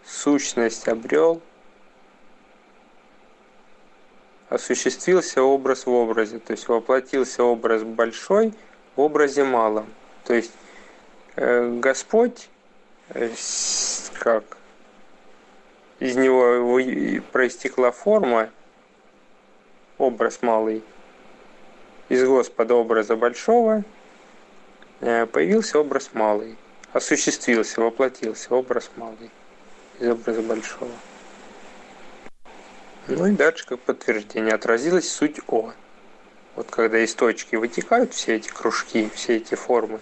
сущность 0.05 0.89
обрел, 0.89 1.41
осуществился 4.49 5.43
образ 5.43 5.87
в 5.87 5.91
образе, 5.91 6.39
то 6.39 6.53
есть 6.53 6.69
воплотился 6.69 7.43
образ 7.43 7.83
большой 7.83 8.53
в 8.97 9.01
образе 9.01 9.45
малом. 9.45 9.87
То 10.25 10.35
есть 10.35 10.53
э, 11.37 11.79
Господь, 11.79 12.49
э, 13.11 13.31
как 14.19 14.45
из 16.01 16.17
него 16.17 16.81
проистекла 17.33 17.93
форма, 17.93 18.51
образ 19.99 20.43
малый, 20.43 20.83
из 22.09 22.25
Господа 22.25 22.75
образа 22.75 23.17
большого 23.17 23.85
э, 25.01 25.27
появился 25.27 25.79
образ 25.79 26.11
малый, 26.13 26.57
осуществился, 26.95 27.81
воплотился 27.81 28.55
образ 28.55 28.91
малый 28.97 29.31
из 29.99 30.09
образа 30.09 30.41
большого. 30.41 30.91
Ну 33.09 33.27
и 33.27 33.33
дальше 33.33 33.67
как 33.67 33.81
подтверждение 33.81 34.55
отразилась 34.55 35.11
суть 35.11 35.41
О. 35.49 35.73
Вот 36.55 36.71
когда 36.71 37.01
из 37.01 37.15
точки 37.15 37.57
вытекают 37.57 38.15
все 38.15 38.37
эти 38.37 38.49
кружки, 38.49 39.11
все 39.15 39.37
эти 39.37 39.57
формы 39.57 40.01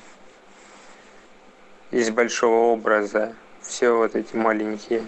из 1.90 2.10
большого 2.10 2.72
образа, 2.72 3.34
все 3.62 3.90
вот 3.90 4.14
эти 4.14 4.36
маленькие, 4.36 5.06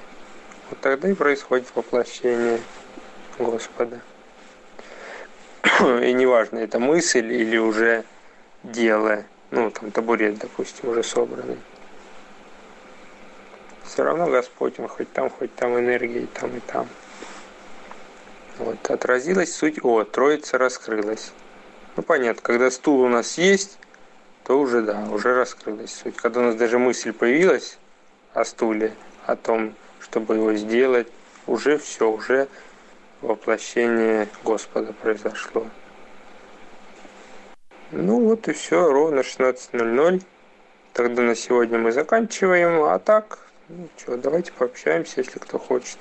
вот 0.71 0.81
тогда 0.81 1.11
и 1.11 1.15
происходит 1.15 1.67
воплощение 1.75 2.61
Господа. 3.39 4.01
и 6.03 6.13
неважно, 6.15 6.59
это 6.59 6.79
мысль 6.79 7.31
или 7.31 7.59
уже 7.59 8.05
дело, 8.63 9.25
ну, 9.51 9.71
там 9.71 9.91
табурет, 9.91 10.39
допустим, 10.39 10.89
уже 10.89 11.03
собранный. 11.03 11.59
Все 13.95 14.03
равно 14.03 14.27
Господь, 14.27 14.81
Он 14.81 14.89
хоть 14.89 15.13
там, 15.13 15.31
хоть 15.31 15.55
там 15.55 15.79
энергия, 15.79 16.23
и 16.23 16.27
там, 16.27 16.57
и 16.57 16.59
там. 16.59 16.89
Вот, 18.59 18.91
отразилась 18.91 19.55
суть 19.55 19.85
О, 19.85 20.03
Троица 20.03 20.59
раскрылась. 20.59 21.31
Ну, 21.95 22.03
понятно, 22.03 22.43
когда 22.43 22.73
стул 22.73 23.03
у 23.03 23.09
нас 23.09 23.39
есть, 23.39 23.79
то 24.43 24.59
уже, 24.59 24.83
да, 24.83 25.07
уже 25.13 25.37
раскрылась 25.37 25.95
суть. 25.95 26.17
Когда 26.17 26.41
у 26.41 26.43
нас 26.43 26.57
даже 26.57 26.81
мысль 26.81 27.13
появилась 27.13 27.79
о 28.33 28.45
стуле, 28.45 28.95
о 29.27 29.37
том, 29.37 29.77
чтобы 30.01 30.35
его 30.35 30.55
сделать, 30.55 31.07
уже 31.47 31.79
все, 31.79 32.11
уже 32.11 32.49
воплощение 33.21 34.29
Господа 34.43 34.93
произошло. 34.93 35.69
Ну 37.93 38.25
вот 38.25 38.49
и 38.49 38.53
все, 38.55 38.91
ровно 38.91 39.21
16.00. 39.21 40.21
Тогда 40.95 41.23
на 41.23 41.37
сегодня 41.37 41.79
мы 41.79 41.93
заканчиваем. 41.93 42.83
А 42.83 42.99
так, 42.99 43.39
ну 43.69 43.89
что, 43.97 44.17
давайте 44.17 44.53
пообщаемся, 44.53 45.21
если 45.21 45.39
кто 45.39 45.59
хочет. 45.59 45.99